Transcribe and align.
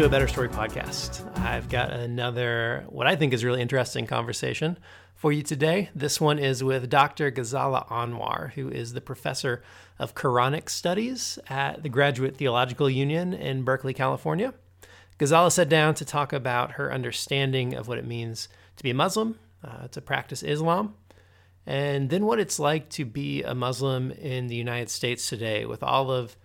To 0.00 0.06
a 0.06 0.08
Better 0.08 0.28
Story 0.28 0.48
podcast. 0.48 1.30
I've 1.40 1.68
got 1.68 1.90
another, 1.90 2.86
what 2.88 3.06
I 3.06 3.16
think 3.16 3.34
is 3.34 3.44
really 3.44 3.60
interesting 3.60 4.06
conversation 4.06 4.78
for 5.14 5.30
you 5.30 5.42
today. 5.42 5.90
This 5.94 6.18
one 6.18 6.38
is 6.38 6.64
with 6.64 6.88
Dr. 6.88 7.30
Ghazala 7.30 7.86
Anwar, 7.88 8.50
who 8.54 8.70
is 8.70 8.94
the 8.94 9.02
professor 9.02 9.62
of 9.98 10.14
Quranic 10.14 10.70
studies 10.70 11.38
at 11.50 11.82
the 11.82 11.90
Graduate 11.90 12.34
Theological 12.34 12.88
Union 12.88 13.34
in 13.34 13.62
Berkeley, 13.62 13.92
California. 13.92 14.54
Ghazala 15.18 15.52
sat 15.52 15.68
down 15.68 15.92
to 15.96 16.06
talk 16.06 16.32
about 16.32 16.72
her 16.72 16.90
understanding 16.90 17.74
of 17.74 17.86
what 17.86 17.98
it 17.98 18.06
means 18.06 18.48
to 18.78 18.82
be 18.82 18.92
a 18.92 18.94
Muslim, 18.94 19.38
uh, 19.62 19.88
to 19.88 20.00
practice 20.00 20.42
Islam, 20.42 20.94
and 21.66 22.08
then 22.08 22.24
what 22.24 22.40
it's 22.40 22.58
like 22.58 22.88
to 22.88 23.04
be 23.04 23.42
a 23.42 23.54
Muslim 23.54 24.12
in 24.12 24.46
the 24.46 24.56
United 24.56 24.88
States 24.88 25.28
today 25.28 25.66
with 25.66 25.82
all 25.82 26.10
of 26.10 26.38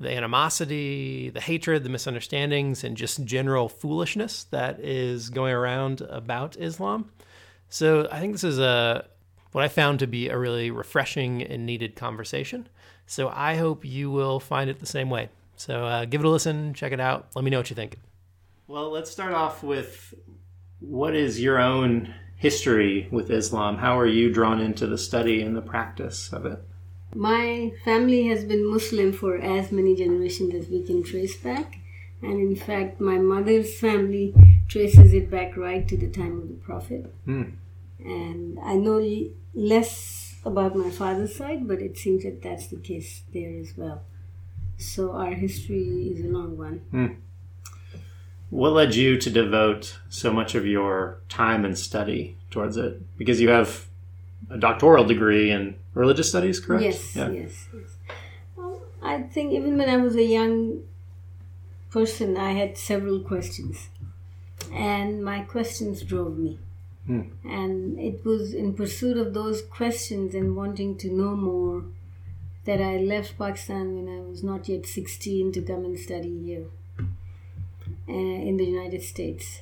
the 0.00 0.10
animosity, 0.10 1.28
the 1.30 1.40
hatred, 1.40 1.84
the 1.84 1.90
misunderstandings, 1.90 2.82
and 2.82 2.96
just 2.96 3.24
general 3.24 3.68
foolishness 3.68 4.44
that 4.44 4.80
is 4.80 5.28
going 5.28 5.52
around 5.52 6.00
about 6.00 6.56
Islam. 6.56 7.10
So 7.68 8.08
I 8.10 8.18
think 8.18 8.32
this 8.32 8.44
is 8.44 8.58
a 8.58 9.06
what 9.52 9.64
I 9.64 9.68
found 9.68 9.98
to 9.98 10.06
be 10.06 10.28
a 10.28 10.38
really 10.38 10.70
refreshing 10.70 11.42
and 11.42 11.66
needed 11.66 11.96
conversation. 11.96 12.68
So 13.06 13.28
I 13.28 13.56
hope 13.56 13.84
you 13.84 14.10
will 14.10 14.40
find 14.40 14.70
it 14.70 14.78
the 14.78 14.86
same 14.86 15.10
way. 15.10 15.28
So 15.56 15.84
uh, 15.84 16.04
give 16.04 16.20
it 16.20 16.26
a 16.26 16.30
listen, 16.30 16.72
check 16.72 16.92
it 16.92 17.00
out. 17.00 17.28
Let 17.34 17.44
me 17.44 17.50
know 17.50 17.58
what 17.58 17.68
you 17.68 17.76
think. 17.76 17.98
Well, 18.68 18.90
let's 18.90 19.10
start 19.10 19.34
off 19.34 19.62
with 19.62 20.14
what 20.78 21.14
is 21.14 21.40
your 21.40 21.58
own 21.58 22.14
history 22.36 23.08
with 23.10 23.30
Islam? 23.30 23.76
How 23.76 23.98
are 23.98 24.06
you 24.06 24.32
drawn 24.32 24.60
into 24.60 24.86
the 24.86 24.96
study 24.96 25.42
and 25.42 25.54
the 25.54 25.60
practice 25.60 26.32
of 26.32 26.46
it? 26.46 26.58
My 27.14 27.72
family 27.84 28.28
has 28.28 28.44
been 28.44 28.70
Muslim 28.70 29.12
for 29.12 29.36
as 29.36 29.72
many 29.72 29.96
generations 29.96 30.54
as 30.54 30.68
we 30.68 30.82
can 30.82 31.02
trace 31.02 31.36
back. 31.36 31.78
And 32.22 32.34
in 32.34 32.54
fact, 32.54 33.00
my 33.00 33.18
mother's 33.18 33.78
family 33.78 34.34
traces 34.68 35.12
it 35.14 35.30
back 35.30 35.56
right 35.56 35.86
to 35.88 35.96
the 35.96 36.08
time 36.08 36.38
of 36.38 36.48
the 36.48 36.54
Prophet. 36.54 37.12
Hmm. 37.24 37.42
And 37.98 38.58
I 38.60 38.74
know 38.74 39.00
less 39.54 40.36
about 40.44 40.76
my 40.76 40.90
father's 40.90 41.34
side, 41.34 41.66
but 41.66 41.80
it 41.80 41.98
seems 41.98 42.22
that 42.22 42.42
that's 42.42 42.68
the 42.68 42.76
case 42.76 43.22
there 43.32 43.58
as 43.58 43.76
well. 43.76 44.02
So 44.78 45.12
our 45.12 45.32
history 45.32 46.12
is 46.14 46.24
a 46.24 46.28
long 46.28 46.56
one. 46.56 46.78
Hmm. 46.90 47.06
What 48.50 48.72
led 48.72 48.94
you 48.94 49.16
to 49.18 49.30
devote 49.30 49.98
so 50.08 50.32
much 50.32 50.54
of 50.54 50.66
your 50.66 51.20
time 51.28 51.64
and 51.64 51.78
study 51.78 52.36
towards 52.50 52.76
it? 52.76 53.16
Because 53.16 53.40
you 53.40 53.48
have 53.48 53.86
a 54.50 54.58
doctoral 54.58 55.04
degree 55.04 55.50
in 55.50 55.76
religious 55.94 56.28
studies, 56.28 56.60
correct? 56.60 56.82
Yes, 56.82 57.16
yeah. 57.16 57.30
yes, 57.30 57.68
yes. 57.72 57.90
Well, 58.56 58.82
I 59.02 59.22
think 59.22 59.52
even 59.52 59.78
when 59.78 59.88
I 59.88 59.96
was 59.96 60.16
a 60.16 60.24
young 60.24 60.82
person, 61.90 62.36
I 62.36 62.52
had 62.52 62.76
several 62.76 63.20
questions, 63.20 63.88
and 64.72 65.24
my 65.24 65.40
questions 65.40 66.02
drove 66.02 66.36
me. 66.36 66.58
Hmm. 67.06 67.22
And 67.44 67.98
it 67.98 68.24
was 68.24 68.52
in 68.52 68.74
pursuit 68.74 69.16
of 69.16 69.32
those 69.34 69.62
questions 69.62 70.34
and 70.34 70.54
wanting 70.54 70.98
to 70.98 71.08
know 71.10 71.34
more 71.34 71.84
that 72.64 72.80
I 72.80 72.98
left 72.98 73.38
Pakistan 73.38 73.96
when 73.96 74.08
I 74.16 74.20
was 74.20 74.44
not 74.44 74.68
yet 74.68 74.86
16 74.86 75.52
to 75.52 75.62
come 75.62 75.84
and 75.84 75.98
study 75.98 76.42
here 76.44 76.66
uh, 78.08 78.12
in 78.12 78.56
the 78.58 78.64
United 78.64 79.02
States. 79.02 79.60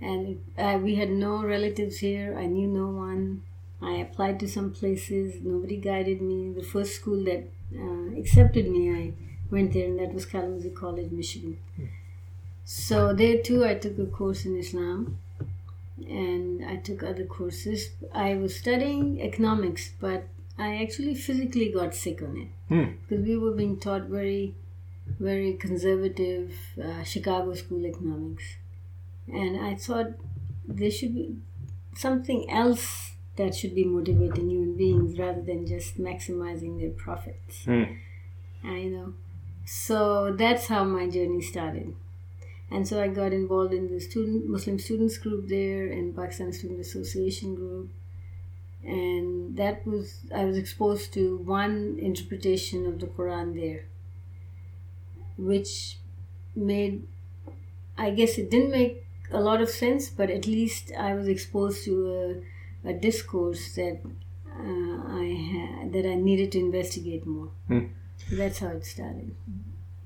And 0.00 0.42
uh, 0.58 0.78
we 0.82 0.96
had 0.96 1.10
no 1.10 1.42
relatives 1.42 1.98
here, 1.98 2.36
I 2.38 2.46
knew 2.46 2.66
no 2.66 2.88
one. 2.88 3.42
I 3.82 3.94
applied 3.96 4.40
to 4.40 4.48
some 4.48 4.72
places, 4.72 5.42
nobody 5.42 5.76
guided 5.76 6.22
me. 6.22 6.52
The 6.52 6.62
first 6.62 6.94
school 6.94 7.24
that 7.24 7.48
uh, 7.76 8.18
accepted 8.18 8.70
me, 8.70 8.90
I 8.90 9.12
went 9.50 9.72
there, 9.72 9.86
and 9.86 9.98
that 9.98 10.14
was 10.14 10.26
Kalamazoo 10.26 10.70
College, 10.70 11.10
Michigan. 11.10 11.58
Hmm. 11.76 11.86
So 12.64 13.12
there 13.12 13.42
too, 13.42 13.64
I 13.64 13.74
took 13.74 13.98
a 13.98 14.06
course 14.06 14.46
in 14.46 14.56
Islam 14.58 15.18
and 16.08 16.64
I 16.64 16.76
took 16.76 17.02
other 17.02 17.24
courses. 17.24 17.90
I 18.12 18.34
was 18.36 18.56
studying 18.56 19.20
economics, 19.20 19.92
but 20.00 20.24
I 20.58 20.82
actually 20.82 21.14
physically 21.14 21.70
got 21.70 21.94
sick 21.94 22.22
on 22.22 22.36
it 22.36 22.48
hmm. 22.68 22.92
because 23.02 23.24
we 23.24 23.36
were 23.36 23.52
being 23.52 23.78
taught 23.78 24.04
very, 24.04 24.54
very 25.18 25.54
conservative 25.54 26.54
uh, 26.82 27.02
Chicago 27.02 27.54
school 27.54 27.84
economics, 27.84 28.56
and 29.28 29.60
I 29.60 29.74
thought 29.74 30.12
there 30.66 30.90
should 30.90 31.14
be 31.14 31.36
something 31.96 32.50
else 32.50 33.13
that 33.36 33.54
should 33.54 33.74
be 33.74 33.84
motivating 33.84 34.50
human 34.50 34.76
beings 34.76 35.18
rather 35.18 35.42
than 35.42 35.66
just 35.66 35.98
maximizing 35.98 36.80
their 36.80 36.90
profits. 36.90 37.64
Hmm. 37.64 37.84
I 38.62 38.84
know, 38.84 39.14
so 39.66 40.32
that's 40.32 40.68
how 40.68 40.84
my 40.84 41.08
journey 41.08 41.40
started. 41.42 41.94
And 42.70 42.88
so 42.88 43.00
I 43.00 43.08
got 43.08 43.32
involved 43.32 43.74
in 43.74 43.92
the 43.92 44.00
student 44.00 44.48
Muslim 44.48 44.78
students 44.78 45.18
group 45.18 45.48
there 45.48 45.86
and 45.86 46.16
Pakistan 46.16 46.52
Student 46.52 46.80
Association 46.80 47.54
group 47.54 47.90
and 48.84 49.56
that 49.56 49.86
was 49.86 50.20
I 50.34 50.44
was 50.44 50.56
exposed 50.58 51.12
to 51.14 51.38
one 51.38 51.96
interpretation 51.98 52.86
of 52.86 53.00
the 53.00 53.06
Quran 53.06 53.54
there, 53.54 53.84
which 55.38 55.98
made 56.54 57.06
I 57.96 58.10
guess 58.10 58.38
it 58.38 58.50
didn't 58.50 58.70
make 58.70 59.06
a 59.30 59.40
lot 59.40 59.62
of 59.62 59.70
sense, 59.70 60.10
but 60.10 60.30
at 60.30 60.46
least 60.46 60.92
I 60.98 61.14
was 61.14 61.28
exposed 61.28 61.84
to 61.84 61.92
a, 62.10 62.42
a 62.84 62.92
discourse 62.92 63.74
that 63.74 64.00
uh, 64.46 65.02
I 65.08 65.24
had 65.52 65.92
that 65.92 66.06
I 66.06 66.14
needed 66.14 66.52
to 66.52 66.58
investigate 66.58 67.26
more. 67.26 67.50
Hmm. 67.68 67.86
So 68.28 68.36
that's 68.36 68.58
how 68.58 68.68
it 68.68 68.84
started. 68.84 69.34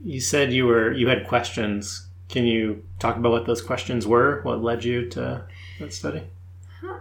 You 0.03 0.21
said 0.21 0.53
you 0.53 0.67
were 0.67 0.93
you 0.93 1.09
had 1.09 1.27
questions. 1.27 2.07
Can 2.29 2.45
you 2.45 2.83
talk 2.99 3.17
about 3.17 3.33
what 3.33 3.47
those 3.47 3.63
questions 3.63 4.07
were? 4.07 4.43
What 4.43 4.63
led 4.63 4.85
you 4.85 5.09
to 5.11 5.45
that 5.81 5.93
study? 5.93 6.23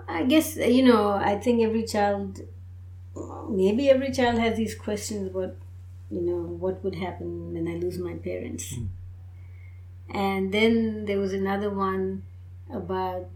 I 0.08 0.24
guess 0.24 0.56
you 0.56 0.84
know. 0.84 1.12
I 1.12 1.36
think 1.36 1.62
every 1.62 1.84
child, 1.84 2.42
maybe 3.50 3.90
every 3.90 4.12
child 4.12 4.40
has 4.40 4.58
these 4.58 4.74
questions 4.74 5.30
about, 5.30 5.56
you 6.10 6.22
know, 6.22 6.42
what 6.42 6.84
would 6.84 6.96
happen 6.96 7.54
when 7.54 7.68
I 7.68 7.76
lose 7.76 7.98
my 7.98 8.14
parents. 8.14 8.74
Mm. 8.74 8.88
And 10.10 10.54
then 10.54 11.06
there 11.06 11.20
was 11.20 11.34
another 11.34 11.70
one 11.70 12.24
about, 12.74 13.28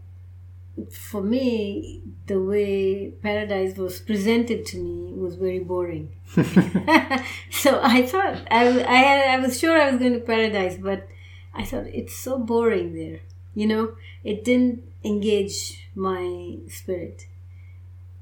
for 0.90 1.22
me, 1.22 2.02
the 2.26 2.40
way 2.40 3.10
paradise 3.22 3.76
was 3.76 4.00
presented 4.00 4.64
to 4.66 4.78
me 4.78 5.12
was 5.12 5.36
very 5.36 5.58
boring. 5.58 6.10
so 7.50 7.80
I 7.82 8.06
thought 8.06 8.40
I 8.50 8.80
I, 8.80 9.34
I 9.34 9.38
was 9.38 9.58
sure 9.58 9.80
I 9.80 9.90
was 9.90 9.98
going 9.98 10.14
to 10.14 10.20
paradise, 10.20 10.76
but 10.80 11.08
I 11.54 11.64
thought 11.64 11.86
it's 11.86 12.16
so 12.16 12.38
boring 12.38 12.94
there. 12.94 13.20
You 13.54 13.66
know, 13.66 13.92
it 14.24 14.44
didn't 14.44 14.82
engage 15.04 15.88
my 15.94 16.56
spirit. 16.68 17.26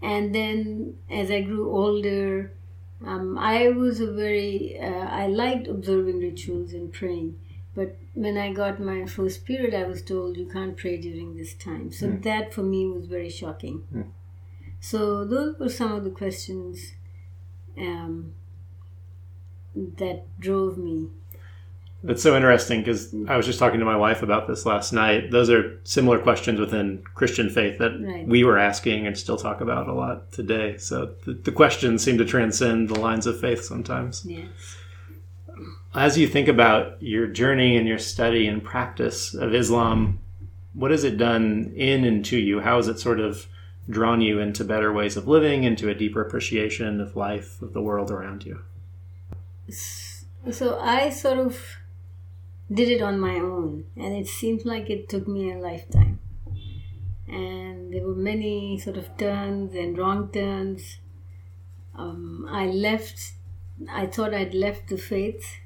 And 0.03 0.35
then 0.35 0.95
as 1.11 1.31
I 1.31 1.43
grew 1.43 1.71
older, 1.71 2.53
um, 3.05 3.39
I 3.39 3.69
was 3.69 4.01
a 4.01 4.11
very, 4.11 4.79
uh, 4.81 5.07
I 5.07 5.27
liked 5.27 5.69
observing 5.69 6.21
rituals 6.21 6.73
and 6.73 6.93
praying. 6.93 7.39
But 7.81 7.97
when 8.13 8.37
I 8.37 8.53
got 8.53 8.79
my 8.79 9.07
first 9.07 9.47
period, 9.47 9.75
I 9.75 9.85
was 9.85 10.03
told 10.03 10.37
you 10.37 10.45
can't 10.45 10.77
pray 10.77 10.99
during 10.99 11.35
this 11.35 11.55
time. 11.55 11.91
So 11.91 12.09
mm. 12.09 12.23
that 12.25 12.53
for 12.53 12.63
me 12.63 12.87
was 12.87 13.07
very 13.07 13.31
shocking. 13.31 13.85
Mm. 13.95 14.09
So 14.81 15.25
those 15.25 15.59
were 15.59 15.71
some 15.71 15.93
of 15.93 16.05
the 16.05 16.11
questions 16.11 16.93
um, 17.79 18.35
that 19.75 20.19
drove 20.39 20.77
me 20.77 21.09
that's 22.03 22.23
so 22.23 22.35
interesting 22.35 22.81
because 22.81 23.15
I 23.29 23.37
was 23.37 23.45
just 23.45 23.59
talking 23.59 23.79
to 23.81 23.85
my 23.85 23.97
wife 23.97 24.23
about 24.23 24.49
this 24.49 24.65
last 24.65 24.93
night. 24.93 25.31
Those 25.31 25.51
are 25.51 25.79
similar 25.85 26.19
questions 26.19 26.59
within 26.59 27.03
Christian 27.15 27.51
faith 27.51 27.79
that 27.79 27.93
right. 28.01 28.27
we 28.27 28.43
were 28.43 28.57
asking 28.57 29.07
and 29.07 29.19
still 29.19 29.37
talk 29.37 29.61
about 29.61 29.87
a 29.87 29.93
lot 29.93 30.33
today. 30.33 30.79
So 30.79 31.15
the, 31.27 31.35
the 31.35 31.53
questions 31.53 32.03
seem 32.03 32.17
to 32.17 32.25
transcend 32.25 32.89
the 32.89 32.99
lines 32.99 33.27
of 33.27 33.39
faith 33.39 33.65
sometimes. 33.65 34.25
Yes. 34.25 34.49
As 35.95 36.17
you 36.17 36.29
think 36.29 36.47
about 36.47 37.03
your 37.03 37.27
journey 37.27 37.77
and 37.77 37.89
your 37.89 37.99
study 37.99 38.47
and 38.47 38.63
practice 38.63 39.35
of 39.35 39.55
Islam, 39.55 40.21
what 40.73 40.93
has 40.93 41.03
it 41.03 41.19
done 41.19 41.73
in 41.75 42.05
and 42.05 42.25
to 42.27 42.39
you? 42.39 42.61
How 42.61 42.77
has 42.77 42.87
it 42.87 43.01
sort 43.01 43.19
of 43.19 43.47
drawn 43.89 44.21
you 44.21 44.39
into 44.39 44.63
better 44.63 44.93
ways 44.93 45.17
of 45.17 45.27
living, 45.27 45.65
into 45.65 45.89
a 45.89 45.95
deeper 45.95 46.23
appreciation 46.23 47.01
of 47.01 47.17
life, 47.17 47.61
of 47.61 47.73
the 47.73 47.83
world 47.83 48.11
around 48.11 48.45
you? 48.47 48.61
So 49.69 50.79
I 50.79 51.11
sort 51.11 51.39
of 51.39 51.61
did 52.73 52.89
it 52.89 53.03
on 53.03 53.19
my 53.19 53.35
own, 53.35 53.87
and 53.97 54.15
it 54.15 54.29
seems 54.29 54.65
like 54.65 54.89
it 54.89 55.09
took 55.09 55.27
me 55.27 55.53
a 55.53 55.59
lifetime. 55.59 56.21
And 57.27 57.93
there 57.93 58.07
were 58.07 58.15
many 58.15 58.79
sort 58.79 58.97
of 58.97 59.17
turns 59.17 59.75
and 59.75 59.99
wrong 59.99 60.31
turns. 60.31 60.99
Um, 61.97 62.47
I 62.49 62.67
left, 62.67 63.33
I 63.91 64.07
thought 64.07 64.35
I'd 64.35 64.55
left 64.55 64.89
the 64.89 64.97
faith, 64.97 65.60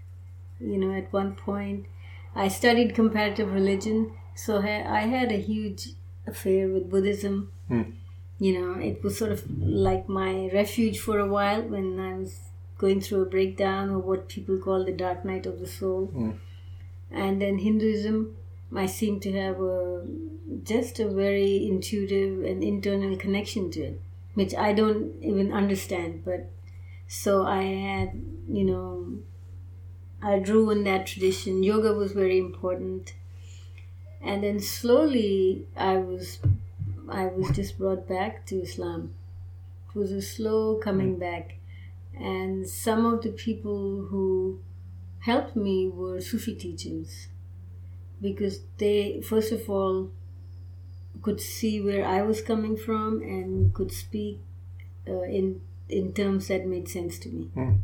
you 0.64 0.78
know, 0.78 0.92
at 0.92 1.12
one 1.12 1.34
point. 1.34 1.86
I 2.34 2.48
studied 2.48 2.94
comparative 2.94 3.52
religion, 3.52 4.12
so 4.34 4.58
I 4.58 5.02
had 5.16 5.30
a 5.30 5.40
huge 5.40 5.90
affair 6.26 6.68
with 6.68 6.90
Buddhism. 6.90 7.52
Mm. 7.70 7.92
You 8.38 8.60
know, 8.60 8.80
it 8.80 9.02
was 9.04 9.16
sort 9.16 9.30
of 9.30 9.44
like 9.60 10.08
my 10.08 10.50
refuge 10.52 10.98
for 10.98 11.18
a 11.18 11.26
while 11.26 11.62
when 11.62 12.00
I 12.00 12.14
was 12.14 12.38
going 12.78 13.00
through 13.00 13.22
a 13.22 13.26
breakdown 13.26 13.90
or 13.90 13.98
what 13.98 14.28
people 14.28 14.58
call 14.58 14.84
the 14.84 14.92
dark 14.92 15.24
night 15.24 15.46
of 15.46 15.60
the 15.60 15.66
soul. 15.66 16.10
Mm 16.14 16.38
And 17.10 17.40
then 17.40 17.58
Hinduism, 17.58 18.36
I 18.74 18.86
seem 18.86 19.20
to 19.20 19.32
have 19.32 19.60
a 19.60 20.04
just 20.70 20.98
a 20.98 21.08
very 21.08 21.66
intuitive 21.68 22.44
and 22.44 22.64
internal 22.64 23.16
connection 23.16 23.70
to 23.74 23.80
it, 23.90 24.00
which 24.34 24.54
I 24.54 24.72
don't 24.72 25.22
even 25.22 25.52
understand. 25.52 26.24
But 26.24 26.50
so 27.06 27.46
I 27.46 27.62
had, 27.62 28.20
you 28.48 28.64
know, 28.64 29.18
I 30.24 30.38
drew 30.38 30.70
in 30.70 30.84
that 30.84 31.06
tradition. 31.06 31.62
Yoga 31.62 31.92
was 31.92 32.12
very 32.12 32.38
important, 32.38 33.12
and 34.22 34.42
then 34.42 34.58
slowly 34.58 35.66
I 35.76 35.98
was, 35.98 36.38
I 37.10 37.26
was 37.26 37.50
just 37.50 37.76
brought 37.78 38.08
back 38.08 38.46
to 38.46 38.62
Islam. 38.62 39.12
It 39.88 39.98
was 39.98 40.12
a 40.12 40.22
slow 40.22 40.76
coming 40.76 41.18
back, 41.18 41.56
and 42.18 42.66
some 42.66 43.04
of 43.04 43.22
the 43.22 43.32
people 43.32 44.06
who 44.10 44.60
helped 45.20 45.56
me 45.56 45.88
were 45.88 46.22
Sufi 46.22 46.54
teachers 46.54 47.28
because 48.22 48.60
they, 48.78 49.20
first 49.20 49.52
of 49.52 49.68
all, 49.68 50.10
could 51.20 51.38
see 51.40 51.82
where 51.82 52.06
I 52.06 52.22
was 52.22 52.40
coming 52.40 52.78
from 52.78 53.20
and 53.20 53.74
could 53.74 53.92
speak 53.92 54.40
uh, 55.06 55.22
in 55.22 55.60
in 55.88 56.14
terms 56.14 56.48
that 56.48 56.66
made 56.66 56.88
sense 56.88 57.18
to 57.18 57.28
me. 57.28 57.50
Hmm. 57.52 57.74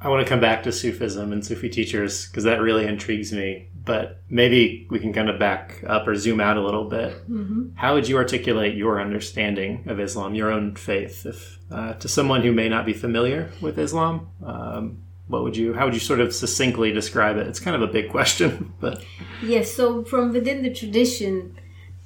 I 0.00 0.08
want 0.08 0.24
to 0.24 0.28
come 0.28 0.40
back 0.40 0.62
to 0.62 0.72
Sufism 0.72 1.32
and 1.32 1.44
Sufi 1.44 1.68
teachers 1.68 2.26
because 2.26 2.44
that 2.44 2.60
really 2.60 2.86
intrigues 2.86 3.32
me. 3.32 3.68
But 3.84 4.20
maybe 4.28 4.86
we 4.90 5.00
can 5.00 5.12
kind 5.12 5.28
of 5.28 5.38
back 5.38 5.82
up 5.86 6.06
or 6.06 6.14
zoom 6.14 6.40
out 6.40 6.56
a 6.56 6.60
little 6.60 6.84
bit. 6.84 7.14
Mm-hmm. 7.28 7.70
How 7.74 7.94
would 7.94 8.06
you 8.06 8.16
articulate 8.16 8.76
your 8.76 9.00
understanding 9.00 9.84
of 9.88 9.98
Islam, 9.98 10.34
your 10.34 10.52
own 10.52 10.76
faith, 10.76 11.26
if 11.26 11.58
uh, 11.70 11.94
to 11.94 12.08
someone 12.08 12.42
who 12.42 12.52
may 12.52 12.68
not 12.68 12.86
be 12.86 12.92
familiar 12.92 13.50
with 13.60 13.78
Islam? 13.78 14.28
Um, 14.44 14.98
what 15.28 15.42
would 15.42 15.56
you 15.56 15.74
how 15.74 15.84
would 15.84 15.94
you 15.94 16.00
sort 16.00 16.20
of 16.20 16.34
succinctly 16.34 16.90
describe 16.90 17.36
it 17.36 17.46
it's 17.46 17.60
kind 17.60 17.76
of 17.76 17.82
a 17.82 17.92
big 17.92 18.10
question 18.16 18.72
but 18.80 19.04
yes 19.42 19.74
so 19.74 20.02
from 20.02 20.32
within 20.32 20.62
the 20.62 20.72
tradition 20.72 21.54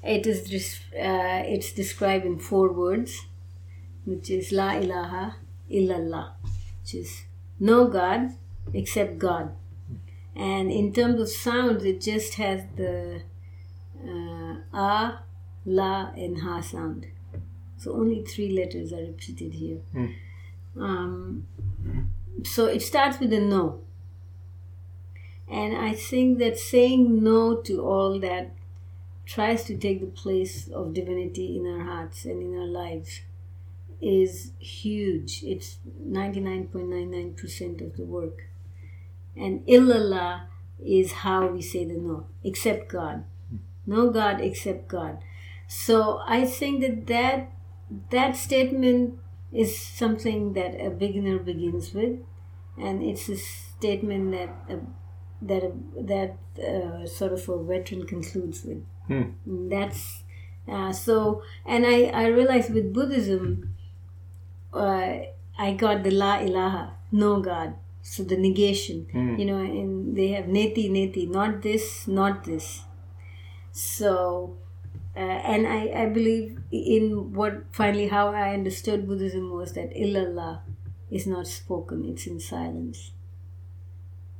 it 0.02 0.26
is 0.26 0.48
just 0.50 0.80
uh, 0.94 1.42
it's 1.46 1.72
described 1.72 2.24
in 2.24 2.38
four 2.38 2.72
words 2.72 3.26
which 4.04 4.28
is 4.28 4.50
la 4.50 4.72
ilaha 4.72 5.36
illallah 5.70 6.32
which 6.80 6.94
is 6.94 7.22
no 7.70 7.78
god 7.96 8.30
except 8.72 9.18
god 9.18 9.50
and 10.34 10.70
in 10.80 10.92
terms 10.92 11.20
of 11.20 11.28
sounds 11.28 11.84
it 11.84 12.00
just 12.00 12.34
has 12.34 12.62
the 12.76 13.22
uh, 14.12 14.54
a 14.86 15.18
la 15.78 15.92
and 16.26 16.42
ha 16.42 16.60
sound 16.60 17.06
so 17.76 17.92
only 17.92 18.22
three 18.32 18.50
letters 18.58 18.92
are 18.92 19.04
repeated 19.10 19.52
here 19.54 19.80
mm. 19.94 20.14
um, 20.88 21.46
so 22.44 22.66
it 22.66 22.82
starts 22.82 23.18
with 23.18 23.32
a 23.32 23.40
no. 23.40 23.80
And 25.48 25.76
I 25.76 25.92
think 25.92 26.38
that 26.38 26.58
saying 26.58 27.22
no 27.22 27.56
to 27.62 27.82
all 27.82 28.18
that 28.20 28.52
tries 29.26 29.64
to 29.64 29.76
take 29.76 30.00
the 30.00 30.06
place 30.06 30.68
of 30.68 30.94
divinity 30.94 31.56
in 31.56 31.66
our 31.66 31.84
hearts 31.84 32.24
and 32.24 32.42
in 32.42 32.58
our 32.58 32.66
lives 32.66 33.20
is 34.02 34.52
huge. 34.58 35.43
It's 35.44 35.78
99.99% 36.06 37.81
of 37.87 37.96
the 37.96 38.04
work. 38.04 38.43
And 39.37 39.66
illallah 39.66 40.46
is 40.84 41.12
how 41.12 41.46
we 41.46 41.62
say 41.62 41.84
the 41.84 41.94
no, 41.94 42.26
except 42.44 42.88
God. 42.88 43.25
No 43.87 44.10
God 44.10 44.40
except 44.40 44.88
God. 44.88 45.19
So 45.69 46.20
I 46.26 46.44
think 46.44 46.81
that 46.82 47.06
that, 47.06 47.52
that 48.10 48.37
statement 48.37 49.19
is 49.52 49.78
something 49.78 50.55
that 50.55 50.75
a 50.81 50.90
beginner 50.90 51.38
begins 51.38 51.93
with, 51.93 52.19
and 52.78 53.02
it's 53.02 53.28
a 53.28 53.37
statement 53.37 54.32
that 54.32 54.48
uh, 54.70 54.81
that 55.43 55.64
uh, 55.64 55.70
that 55.96 56.37
uh, 56.62 57.06
sort 57.06 57.32
of 57.32 57.48
a 57.48 57.62
veteran 57.62 58.06
concludes 58.06 58.64
with. 58.64 58.82
Hmm. 59.06 59.69
That's 59.69 60.25
uh, 60.69 60.93
so, 60.93 61.43
and 61.66 61.84
I 61.87 62.05
I 62.05 62.26
realized 62.26 62.72
with 62.72 62.93
Buddhism, 62.93 63.71
uh, 64.72 65.19
I 65.58 65.72
got 65.74 66.02
the 66.02 66.10
La 66.10 66.38
ilaha, 66.40 66.94
no 67.10 67.40
God. 67.40 67.74
So 68.02 68.24
the 68.24 68.36
negation, 68.36 69.06
hmm. 69.12 69.36
you 69.36 69.44
know, 69.44 69.58
and 69.58 70.16
they 70.16 70.28
have 70.28 70.46
neti 70.46 70.90
neti, 70.90 71.28
not 71.28 71.62
this, 71.62 72.08
not 72.08 72.42
this. 72.44 72.82
So 73.70 74.56
uh, 75.14 75.20
and 75.20 75.66
I, 75.66 76.04
I 76.04 76.06
believe 76.06 76.58
in 76.70 77.34
what 77.34 77.64
finally 77.72 78.08
how 78.08 78.28
I 78.28 78.54
understood 78.54 79.06
Buddhism 79.06 79.50
was 79.50 79.74
that 79.74 79.94
illallah 79.94 80.60
is 81.10 81.26
not 81.26 81.46
spoken, 81.46 82.06
it's 82.08 82.26
in 82.26 82.40
silence. 82.40 83.12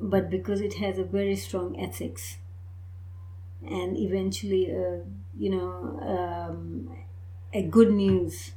But 0.00 0.31
because 0.31 0.61
it 0.61 0.75
has 0.75 0.99
a 0.99 1.05
very 1.05 1.37
strong 1.37 1.79
ethics 1.79 2.38
and 3.64 3.96
eventually, 3.99 4.73
uh, 4.73 5.05
you 5.38 5.50
know, 5.50 6.00
um, 6.02 6.96
a 7.52 7.62
good 7.62 7.93
news 7.93 8.52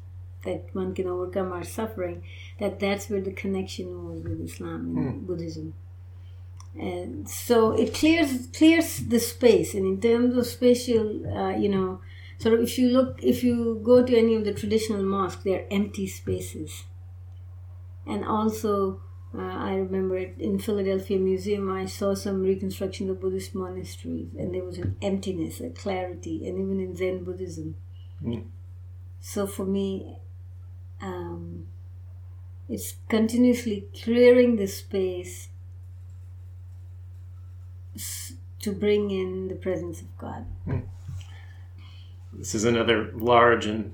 that 0.46 0.70
one 0.74 0.94
can 0.94 1.08
overcome 1.08 1.52
our 1.52 1.64
suffering, 1.64 2.24
that 2.60 2.80
that's 2.80 3.10
where 3.10 3.22
the 3.22 3.32
connection 3.32 4.08
was 4.08 4.24
with 4.24 4.42
Islam 4.42 4.98
and 4.98 5.24
mm. 5.24 5.28
Buddhism. 5.28 5.74
And 6.78 7.30
so 7.30 7.72
it 7.72 7.94
clears 7.94 8.48
clears 8.48 9.00
the 9.00 9.20
space, 9.20 9.74
and 9.74 9.86
in 9.86 10.02
terms 10.02 10.36
of 10.36 10.46
spatial, 10.46 11.26
uh, 11.26 11.56
you 11.56 11.70
know, 11.70 12.02
so 12.38 12.54
if 12.54 12.78
you 12.78 12.90
look, 12.90 13.24
if 13.24 13.44
you 13.44 13.82
go 13.84 14.04
to 14.06 14.18
any 14.18 14.36
of 14.36 14.44
the 14.44 14.54
traditional 14.54 15.02
mosques, 15.04 15.44
they're 15.44 15.66
empty 15.72 16.06
spaces. 16.06 16.84
And 18.06 18.26
also, 18.26 19.02
uh, 19.34 19.42
I 19.42 19.76
remember 19.76 20.18
in 20.18 20.60
Philadelphia 20.60 21.18
Museum, 21.18 21.72
I 21.72 21.86
saw 21.86 22.14
some 22.14 22.42
reconstruction 22.42 23.10
of 23.10 23.22
Buddhist 23.22 23.56
monasteries, 23.56 24.28
and 24.38 24.54
there 24.54 24.64
was 24.64 24.78
an 24.78 24.98
emptiness, 25.02 25.62
a 25.62 25.70
clarity, 25.70 26.48
and 26.48 26.60
even 26.60 26.80
in 26.82 26.96
Zen 26.96 27.24
Buddhism. 27.24 27.76
Mm. 28.22 28.48
So 29.22 29.48
for 29.48 29.66
me, 29.66 30.20
um, 31.02 31.68
it's 32.68 32.96
continuously 33.10 33.88
clearing 34.04 34.56
the 34.56 34.68
space 34.68 35.50
to 38.60 38.72
bring 38.72 39.12
in 39.12 39.48
the 39.48 39.56
presence 39.56 40.02
of 40.02 40.18
God. 40.18 40.46
Mm. 40.68 40.84
This 42.34 42.56
is 42.56 42.66
another 42.66 43.12
large 43.14 43.66
and 43.66 43.94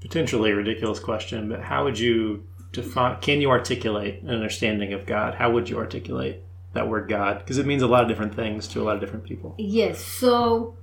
potentially 0.00 0.52
ridiculous 0.52 1.00
question, 1.00 1.48
but 1.48 1.62
how 1.62 1.84
would 1.84 1.98
you 1.98 2.44
define? 2.72 3.20
Can 3.20 3.40
you 3.40 3.50
articulate 3.50 4.22
an 4.22 4.30
understanding 4.30 4.92
of 4.92 5.06
God? 5.06 5.34
How 5.34 5.50
would 5.50 5.68
you 5.68 5.78
articulate 5.78 6.42
that 6.74 6.88
word 6.88 7.08
God? 7.08 7.38
Because 7.38 7.58
it 7.58 7.66
means 7.66 7.82
a 7.82 7.86
lot 7.86 8.02
of 8.02 8.08
different 8.08 8.34
things 8.34 8.68
to 8.68 8.82
a 8.82 8.84
lot 8.84 8.94
of 8.94 9.00
different 9.00 9.24
people. 9.24 9.54
Yes. 9.58 10.04
So 10.04 10.76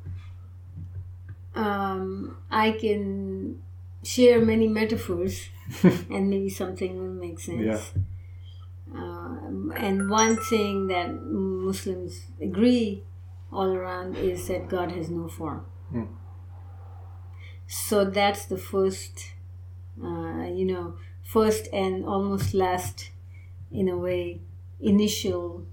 um, 1.56 2.38
I 2.50 2.72
can 2.72 3.62
share 4.04 4.44
many 4.44 4.68
metaphors, 4.68 5.50
and 5.84 6.30
maybe 6.30 6.50
something 6.50 6.98
will 6.98 7.14
make 7.14 7.40
sense. 7.40 7.62
Yeah. 7.62 8.02
Um, 8.94 9.72
and 9.76 10.10
one 10.10 10.38
thing 10.38 10.88
that 10.88 11.14
Muslims 11.14 12.26
agree 12.42 13.04
all 13.52 13.74
around 13.74 14.16
is 14.18 14.48
that 14.48 14.68
God 14.68 14.92
has 14.92 15.10
no 15.10 15.28
form. 15.28 15.66
Hmm. 15.92 16.06
So 17.68 18.06
that's 18.06 18.46
the 18.46 18.58
first, 18.58 19.32
uh, 20.04 20.46
you 20.46 20.66
know, 20.66 20.96
first 21.24 21.68
and 21.72 22.06
almost 22.06 22.54
last, 22.54 23.12
in 23.72 23.88
a 23.88 23.98
way, 23.98 24.42
initial 24.80 25.68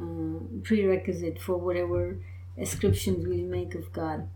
uh, 0.00 0.40
prerequisite 0.64 1.40
for 1.40 1.56
whatever 1.56 2.18
ascriptions 2.58 3.26
we 3.26 3.42
make 3.42 3.74
of 3.74 3.92
God. 3.92 4.28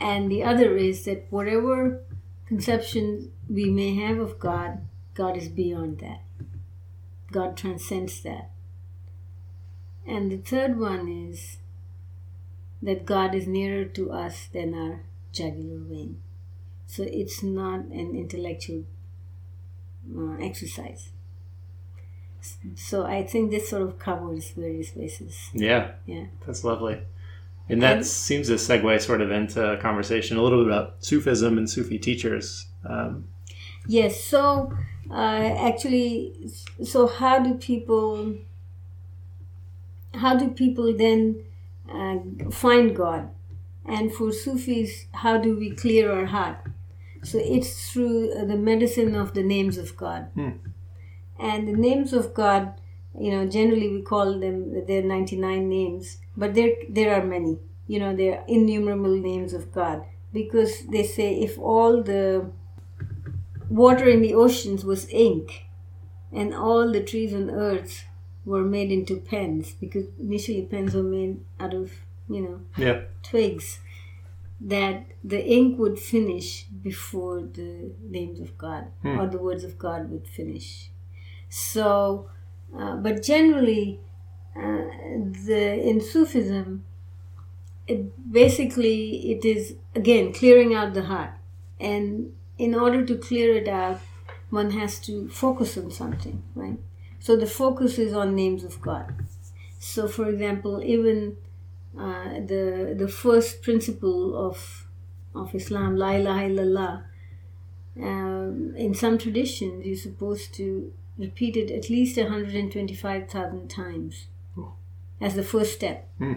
And 0.00 0.30
the 0.30 0.42
other 0.42 0.76
is 0.76 1.04
that 1.04 1.26
whatever 1.30 2.02
conception 2.50 3.30
we 3.48 3.70
may 3.70 3.94
have 3.94 4.18
of 4.18 4.40
God, 4.40 4.80
God 5.14 5.36
is 5.36 5.48
beyond 5.48 6.00
that. 6.00 6.20
God 7.30 7.56
transcends 7.56 8.22
that. 8.22 8.50
And 10.04 10.32
the 10.32 10.38
third 10.38 10.76
one 10.76 11.06
is 11.06 11.58
that 12.82 13.06
God 13.06 13.36
is 13.36 13.46
nearer 13.46 13.84
to 13.84 14.10
us 14.10 14.48
than 14.52 14.74
our 14.74 15.02
jugular 15.30 15.78
vein. 15.78 16.20
So 16.88 17.04
it's 17.04 17.40
not 17.40 17.84
an 17.84 18.16
intellectual 18.16 18.84
uh, 20.12 20.38
exercise. 20.40 21.10
So 22.74 23.04
I 23.04 23.22
think 23.22 23.52
this 23.52 23.70
sort 23.70 23.82
of 23.82 23.96
covers 24.00 24.50
various 24.50 24.90
bases. 24.90 25.50
Yeah. 25.52 25.92
Yeah. 26.04 26.24
That's 26.44 26.64
lovely. 26.64 27.00
And 27.70 27.82
that 27.82 28.04
seems 28.04 28.48
to 28.48 28.54
segue 28.54 29.00
sort 29.00 29.20
of 29.20 29.30
into 29.30 29.72
a 29.72 29.76
conversation 29.76 30.36
a 30.36 30.42
little 30.42 30.64
bit 30.64 30.72
about 30.72 31.04
Sufism 31.04 31.56
and 31.56 31.70
Sufi 31.70 31.98
teachers. 31.98 32.66
Um, 32.88 33.28
yes. 33.86 34.24
So 34.24 34.72
uh, 35.10 35.14
actually, 35.14 36.50
so 36.82 37.06
how 37.06 37.38
do 37.38 37.54
people, 37.54 38.36
how 40.14 40.36
do 40.36 40.48
people 40.50 40.96
then 40.96 41.44
uh, 41.92 42.50
find 42.50 42.94
God? 42.94 43.30
And 43.86 44.12
for 44.12 44.32
Sufis, 44.32 45.06
how 45.12 45.38
do 45.38 45.56
we 45.56 45.70
clear 45.70 46.12
our 46.12 46.26
heart? 46.26 46.58
So 47.22 47.38
it's 47.38 47.90
through 47.90 48.32
uh, 48.32 48.44
the 48.44 48.56
medicine 48.56 49.14
of 49.14 49.34
the 49.34 49.42
names 49.42 49.78
of 49.78 49.96
God. 49.96 50.28
Hmm. 50.34 50.50
And 51.38 51.68
the 51.68 51.72
names 51.72 52.12
of 52.12 52.34
God 52.34 52.74
you 53.18 53.30
know, 53.30 53.46
generally 53.46 53.88
we 53.88 54.02
call 54.02 54.38
them 54.38 54.86
their 54.86 55.02
99 55.02 55.68
names, 55.68 56.18
but 56.36 56.54
there 56.54 56.72
there 56.88 57.14
are 57.14 57.24
many. 57.24 57.58
You 57.86 57.98
know, 57.98 58.14
there 58.14 58.38
are 58.38 58.44
innumerable 58.46 59.16
names 59.16 59.52
of 59.52 59.72
God 59.72 60.04
because 60.32 60.86
they 60.86 61.02
say 61.02 61.34
if 61.40 61.58
all 61.58 62.02
the 62.02 62.50
water 63.68 64.08
in 64.08 64.22
the 64.22 64.34
oceans 64.34 64.84
was 64.84 65.08
ink 65.10 65.64
and 66.32 66.54
all 66.54 66.90
the 66.92 67.02
trees 67.02 67.34
on 67.34 67.50
earth 67.50 68.04
were 68.44 68.62
made 68.64 68.90
into 68.90 69.16
pens 69.16 69.72
because 69.80 70.06
initially 70.18 70.62
pens 70.62 70.94
were 70.94 71.02
made 71.02 71.40
out 71.58 71.74
of 71.74 71.92
you 72.28 72.40
know 72.40 72.60
yeah. 72.76 73.02
twigs 73.22 73.80
that 74.60 75.06
the 75.24 75.44
ink 75.44 75.78
would 75.78 75.98
finish 75.98 76.64
before 76.82 77.40
the 77.42 77.92
names 78.08 78.40
of 78.40 78.56
god 78.58 78.86
Hmm. 79.02 79.18
or 79.20 79.26
the 79.26 79.38
words 79.38 79.64
of 79.64 79.78
god 79.78 80.10
would 80.10 80.26
finish 80.26 80.90
so 81.48 82.28
uh, 82.78 82.96
but 82.96 83.22
generally 83.22 84.00
uh, 84.56 84.82
the 85.46 85.80
in 85.88 86.00
sufism 86.00 86.84
it 87.86 88.32
basically 88.32 89.30
it 89.32 89.44
is 89.44 89.74
again 89.94 90.32
clearing 90.32 90.74
out 90.74 90.94
the 90.94 91.02
heart. 91.02 91.30
And 91.80 92.32
in 92.58 92.74
order 92.74 93.04
to 93.04 93.16
clear 93.16 93.56
it 93.56 93.68
out 93.68 94.00
one 94.50 94.70
has 94.72 94.98
to 95.00 95.28
focus 95.28 95.76
on 95.78 95.90
something 95.90 96.42
right? 96.54 96.78
So 97.18 97.36
the 97.36 97.46
focus 97.46 97.98
is 97.98 98.12
on 98.14 98.34
names 98.34 98.64
of 98.64 98.80
god. 98.80 99.14
So 99.78 100.08
for 100.08 100.28
example 100.28 100.82
even 100.84 101.36
uh, 101.98 102.34
the 102.46 102.94
the 102.96 103.08
first 103.08 103.62
principle 103.62 104.36
of 104.48 104.86
of 105.34 105.54
islam 105.54 105.96
la 105.96 106.10
ilaha 106.12 106.44
illallah 106.50 107.02
um, 108.00 108.74
in 108.76 108.94
some 108.94 109.18
traditions 109.18 109.84
you're 109.86 109.96
supposed 109.96 110.54
to 110.54 110.92
repeat 111.20 111.56
it 111.56 111.70
at 111.70 111.90
least 111.90 112.16
125000 112.18 113.68
times 113.68 114.26
as 115.20 115.34
the 115.34 115.42
first 115.42 115.74
step. 115.74 116.08
Hmm. 116.18 116.32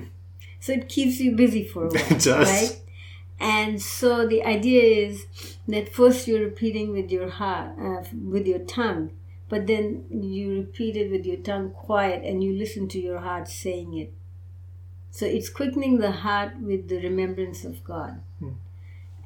so 0.59 0.73
it 0.73 0.89
keeps 0.89 1.19
you 1.19 1.31
busy 1.35 1.63
for 1.65 1.85
a 1.85 1.89
while 1.93 2.11
It 2.11 2.21
does. 2.23 2.49
right? 2.49 2.79
And 3.39 3.81
so 3.81 4.27
the 4.27 4.43
idea 4.43 4.83
is 5.07 5.25
that 5.67 5.93
first 5.93 6.27
you're 6.27 6.43
repeating 6.51 6.91
with 6.91 7.09
your 7.11 7.29
heart 7.29 7.71
uh, 7.79 8.03
with 8.35 8.45
your 8.45 8.59
tongue 8.59 9.11
but 9.49 9.67
then 9.67 10.05
you 10.09 10.43
repeat 10.61 10.95
it 10.97 11.11
with 11.11 11.25
your 11.25 11.37
tongue 11.37 11.69
quiet 11.71 12.23
and 12.23 12.43
you 12.43 12.51
listen 12.53 12.87
to 12.89 12.99
your 12.99 13.19
heart 13.19 13.47
saying 13.47 13.97
it. 13.97 14.11
So 15.11 15.25
it's 15.25 15.49
quickening 15.49 15.99
the 15.99 16.11
heart 16.11 16.59
with 16.59 16.89
the 16.89 16.99
remembrance 17.01 17.63
of 17.65 17.83
god. 17.83 18.21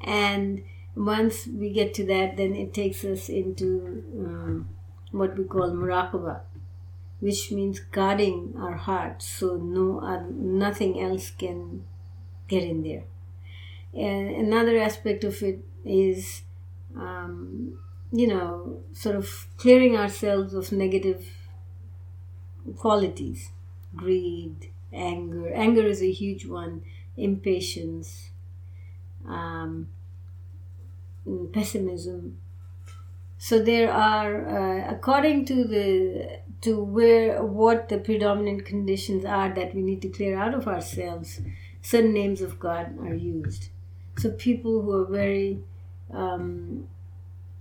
And 0.01 0.63
once 0.95 1.47
we 1.47 1.71
get 1.71 1.93
to 1.95 2.05
that 2.07 2.37
then 2.37 2.55
it 2.55 2.73
takes 2.73 3.03
us 3.05 3.29
into 3.29 4.03
um, 4.25 4.69
what 5.11 5.37
we 5.37 5.43
call 5.43 5.71
muraqabah 5.71 6.41
which 7.19 7.51
means 7.51 7.79
guarding 7.79 8.53
our 8.59 8.75
heart 8.75 9.21
so 9.21 9.55
no 9.57 9.99
uh, 10.01 10.21
nothing 10.29 11.01
else 11.01 11.31
can 11.31 11.83
get 12.47 12.63
in 12.63 12.83
there. 12.83 13.03
And 13.93 14.29
another 14.29 14.77
aspect 14.77 15.23
of 15.23 15.41
it 15.41 15.59
is 15.85 16.43
um, 16.95 17.79
you 18.11 18.27
know 18.27 18.83
sort 18.93 19.15
of 19.15 19.47
clearing 19.57 19.95
ourselves 19.97 20.53
of 20.53 20.71
negative 20.71 21.25
qualities 22.77 23.51
greed 23.95 24.71
anger. 24.93 25.51
Anger 25.53 25.85
is 25.85 26.01
a 26.01 26.11
huge 26.11 26.45
one 26.45 26.83
impatience 27.17 28.29
um, 29.27 29.87
pessimism 31.51 32.37
so 33.47 33.59
there 33.63 33.89
are 33.89 34.31
uh, 34.59 34.91
according 34.93 35.45
to 35.45 35.63
the 35.63 36.39
to 36.59 36.83
where 36.83 37.41
what 37.41 37.87
the 37.87 37.97
predominant 37.97 38.65
conditions 38.65 39.23
are 39.23 39.53
that 39.53 39.73
we 39.73 39.81
need 39.81 40.01
to 40.01 40.09
clear 40.09 40.37
out 40.37 40.53
of 40.53 40.67
ourselves 40.67 41.39
certain 41.81 42.13
names 42.13 42.41
of 42.41 42.59
god 42.59 42.99
are 42.99 43.13
used. 43.13 43.69
So 44.17 44.31
people 44.31 44.81
who 44.81 44.91
are 44.99 45.05
very 45.05 45.59
um, 46.13 46.89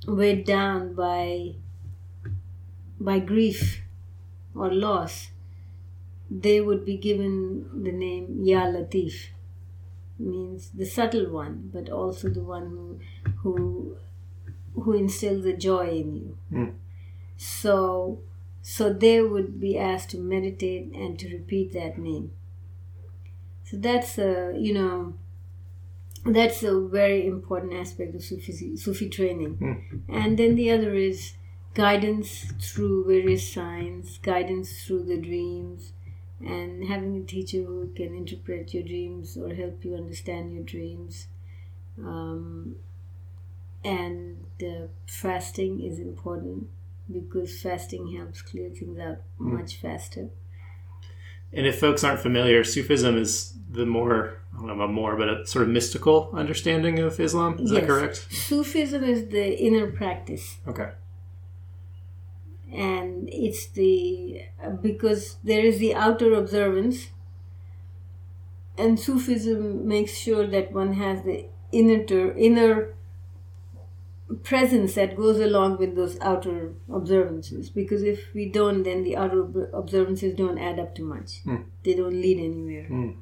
weighed 0.09 0.45
down 0.45 0.95
by 0.95 1.55
by 2.99 3.21
grief 3.21 3.83
or 4.57 4.73
loss 4.73 5.28
they 6.28 6.61
would 6.61 6.85
be 6.85 6.97
given 6.97 7.85
the 7.85 7.93
name 7.93 8.40
Ya 8.43 8.62
Latif. 8.62 9.28
Means 10.19 10.71
the 10.71 10.87
subtle 10.87 11.31
one 11.31 11.71
but 11.73 11.88
also 11.88 12.28
the 12.28 12.43
one 12.57 12.66
who 12.71 12.99
who 13.43 13.97
who 14.85 14.92
instills 14.92 15.45
a 15.47 15.52
joy 15.68 15.88
in 15.88 16.14
you 16.16 16.38
Mm. 16.52 16.73
so 17.37 18.21
so 18.62 18.92
they 18.92 19.21
would 19.23 19.61
be 19.61 19.76
asked 19.78 20.11
to 20.11 20.18
meditate 20.18 20.92
and 20.95 21.18
to 21.18 21.28
repeat 21.33 21.73
that 21.73 21.99
name 21.99 22.30
so 23.64 23.76
that's 23.76 24.18
a 24.18 24.54
you 24.59 24.73
know 24.75 25.14
that's 26.25 26.62
a 26.62 26.80
very 26.80 27.26
important 27.26 27.73
aspect 27.73 28.14
of 28.14 28.23
Sufi, 28.23 28.76
Sufi 28.76 29.09
training. 29.09 29.56
Mm. 29.59 30.00
And 30.09 30.38
then 30.38 30.56
the 30.56 30.73
other 30.73 30.92
is 30.95 31.35
guidance 31.75 32.52
through 32.61 33.04
various 33.06 33.52
signs, 33.52 34.18
guidance 34.18 34.83
through 34.85 35.04
the 35.04 35.18
dreams, 35.18 35.92
and 36.40 36.85
having 36.88 37.16
a 37.16 37.23
teacher 37.25 37.59
who 37.59 37.92
can 37.95 38.14
interpret 38.16 38.75
your 38.75 38.83
dreams 38.83 39.37
or 39.37 39.54
help 39.54 39.85
you 39.85 39.95
understand 39.95 40.52
your 40.52 40.64
dreams. 40.64 41.28
Um, 41.99 42.76
and 43.95 44.45
uh, 44.62 44.87
fasting 45.07 45.81
is 45.88 45.99
important 46.00 46.69
because 47.19 47.50
fasting 47.66 48.05
helps 48.16 48.43
clear 48.43 48.69
things 48.71 48.99
out 48.99 49.19
much 49.38 49.76
faster. 49.76 50.25
And 51.52 51.64
if 51.66 51.78
folks 51.78 52.02
aren't 52.05 52.21
familiar, 52.21 52.64
Sufism 52.64 53.16
is 53.16 53.55
the 53.71 53.87
more, 53.87 54.19
I 54.52 54.57
don't 54.59 54.66
know 54.66 54.75
about 54.75 54.93
more, 54.93 55.16
but 55.16 55.28
a 55.28 55.47
sort 55.47 55.62
of 55.62 55.69
mystical 55.71 56.31
understanding 56.35 56.99
of 56.99 57.19
Islam. 57.21 57.59
Is 57.61 57.71
that 57.71 57.87
correct? 57.87 58.16
Sufism 58.31 59.05
is 59.05 59.28
the 59.28 59.47
inner 59.69 59.87
practice. 59.93 60.59
Okay. 60.66 60.90
and 62.73 63.28
it's 63.33 63.66
the 63.69 64.43
because 64.83 65.37
there 65.45 65.64
is 65.71 65.78
the 65.78 65.95
outer 65.95 66.35
observance 66.35 66.99
and 68.76 68.99
sufism 68.99 69.87
makes 69.88 70.12
sure 70.25 70.47
that 70.47 70.73
one 70.73 70.93
has 70.95 71.23
the 71.23 71.47
inner 71.73 72.05
inner 72.49 72.95
presence 74.42 74.95
that 74.95 75.16
goes 75.16 75.38
along 75.38 75.78
with 75.78 75.95
those 75.95 76.18
outer 76.21 76.73
observances 76.92 77.71
because 77.71 78.02
if 78.02 78.35
we 78.35 78.49
don't 78.49 78.83
then 78.83 79.04
the 79.04 79.16
outer 79.16 79.40
observances 79.73 80.35
don't 80.35 80.59
add 80.59 80.80
up 80.80 80.95
to 80.97 81.02
much 81.02 81.40
Hmm. 81.45 81.62
they 81.85 81.95
don't 81.95 82.21
lead 82.21 82.38
anywhere 82.38 83.14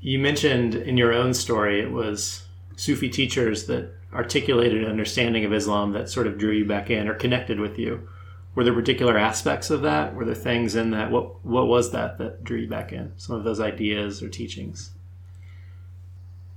You 0.00 0.18
mentioned 0.18 0.74
in 0.74 0.98
your 0.98 1.12
own 1.14 1.32
story 1.32 1.80
it 1.80 1.90
was 1.90 2.46
Sufi 2.76 3.08
teachers 3.08 3.64
that 3.66 3.94
articulated 4.12 4.82
an 4.84 4.90
understanding 4.90 5.44
of 5.44 5.52
Islam 5.52 5.92
that 5.92 6.10
sort 6.10 6.26
of 6.26 6.36
drew 6.38 6.52
you 6.52 6.64
back 6.66 6.90
in 6.90 7.08
or 7.08 7.14
connected 7.14 7.58
with 7.58 7.78
you. 7.78 8.06
Were 8.54 8.64
there 8.64 8.74
particular 8.74 9.16
aspects 9.18 9.70
of 9.70 9.82
that? 9.82 10.14
Were 10.14 10.24
there 10.24 10.34
things 10.34 10.76
in 10.76 10.90
that? 10.90 11.10
What 11.10 11.44
What 11.44 11.66
was 11.66 11.90
that 11.92 12.18
that 12.18 12.44
drew 12.44 12.58
you 12.58 12.68
back 12.68 12.92
in? 12.92 13.12
Some 13.16 13.36
of 13.36 13.44
those 13.44 13.60
ideas 13.60 14.22
or 14.22 14.28
teachings. 14.28 14.90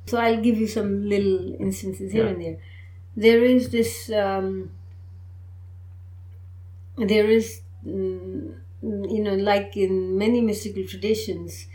So 0.07 0.17
I'll 0.17 0.41
give 0.41 0.57
you 0.57 0.67
some 0.67 1.07
little 1.07 1.55
instances 1.59 2.11
here 2.13 2.25
Yeah. 2.25 2.31
and 2.31 2.41
there. 2.41 2.57
There 3.15 3.43
is 3.43 3.69
this. 3.69 4.09
Um, 4.11 4.71
there 6.97 7.29
is, 7.29 7.61
mm, 7.85 8.55
you 8.81 9.23
know, 9.23 9.35
like 9.35 9.75
in 9.77 10.17
many 10.17 10.41
mystical 10.41 10.85
traditions, 10.85 11.67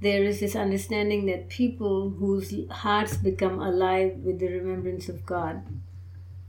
there 0.00 0.22
is 0.22 0.40
this 0.40 0.56
understanding 0.56 1.26
that 1.26 1.48
people 1.48 2.10
whose 2.10 2.54
hearts 2.70 3.16
become 3.16 3.60
alive 3.60 4.16
with 4.24 4.38
the 4.38 4.48
remembrance 4.48 5.08
of 5.08 5.24
God, 5.26 5.62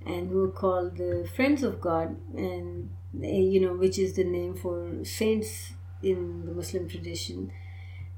and 0.05 0.29
who 0.29 0.43
are 0.43 0.51
called 0.51 0.97
the 0.97 1.27
friends 1.35 1.63
of 1.63 1.79
God, 1.81 2.15
and 2.35 2.89
eh, 3.21 3.27
you 3.53 3.59
know, 3.59 3.73
which 3.73 3.97
is 3.99 4.13
the 4.13 4.23
name 4.23 4.55
for 4.55 5.03
saints 5.03 5.73
in 6.01 6.45
the 6.45 6.51
Muslim 6.51 6.87
tradition, 6.89 7.51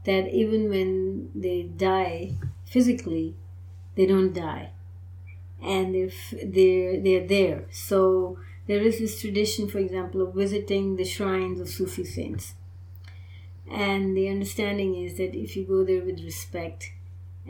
that 0.06 0.30
even 0.34 0.70
when 0.70 1.30
they 1.36 1.64
die 1.64 2.34
physically, 2.76 3.28
they 3.96 4.06
don't 4.14 4.34
die, 4.34 4.66
and 5.76 5.96
if 5.96 6.16
they're 6.56 6.96
they're 7.06 7.28
there. 7.38 7.62
So 7.72 7.98
there 8.68 8.84
is 8.90 8.96
this 9.00 9.16
tradition, 9.22 9.70
for 9.74 9.80
example, 9.86 10.20
of 10.26 10.36
visiting 10.44 10.86
the 10.98 11.06
shrines 11.16 11.60
of 11.62 11.70
Sufi 11.78 12.04
saints, 12.18 12.46
and 13.72 14.04
the 14.18 14.28
understanding 14.36 14.92
is 15.06 15.16
that 15.20 15.34
if 15.46 15.56
you 15.56 15.64
go 15.74 15.80
there 15.90 16.04
with 16.10 16.20
respect 16.32 16.92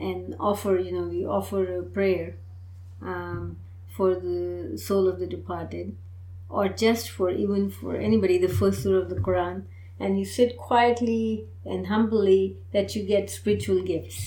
and 0.10 0.36
offer, 0.40 0.74
you 0.86 0.92
know, 0.96 1.08
we 1.16 1.26
offer 1.26 1.62
a 1.80 1.84
prayer 1.98 2.28
um, 3.02 3.58
for 3.96 4.10
the 4.16 4.78
soul 4.78 5.08
of 5.12 5.20
the 5.20 5.30
departed, 5.38 5.96
or 6.50 6.66
just 6.86 7.10
for 7.10 7.30
even 7.46 7.70
for 7.80 7.96
anybody, 8.10 8.38
the 8.38 8.56
first 8.62 8.84
surah 8.84 9.02
of 9.04 9.10
the 9.10 9.22
Quran, 9.28 9.64
and 10.00 10.20
you 10.20 10.26
sit 10.26 10.58
quietly 10.58 11.46
and 11.64 11.88
humbly, 11.88 12.58
that 12.74 12.96
you 12.96 13.04
get 13.16 13.30
spiritual 13.30 13.82
gifts. 13.82 14.20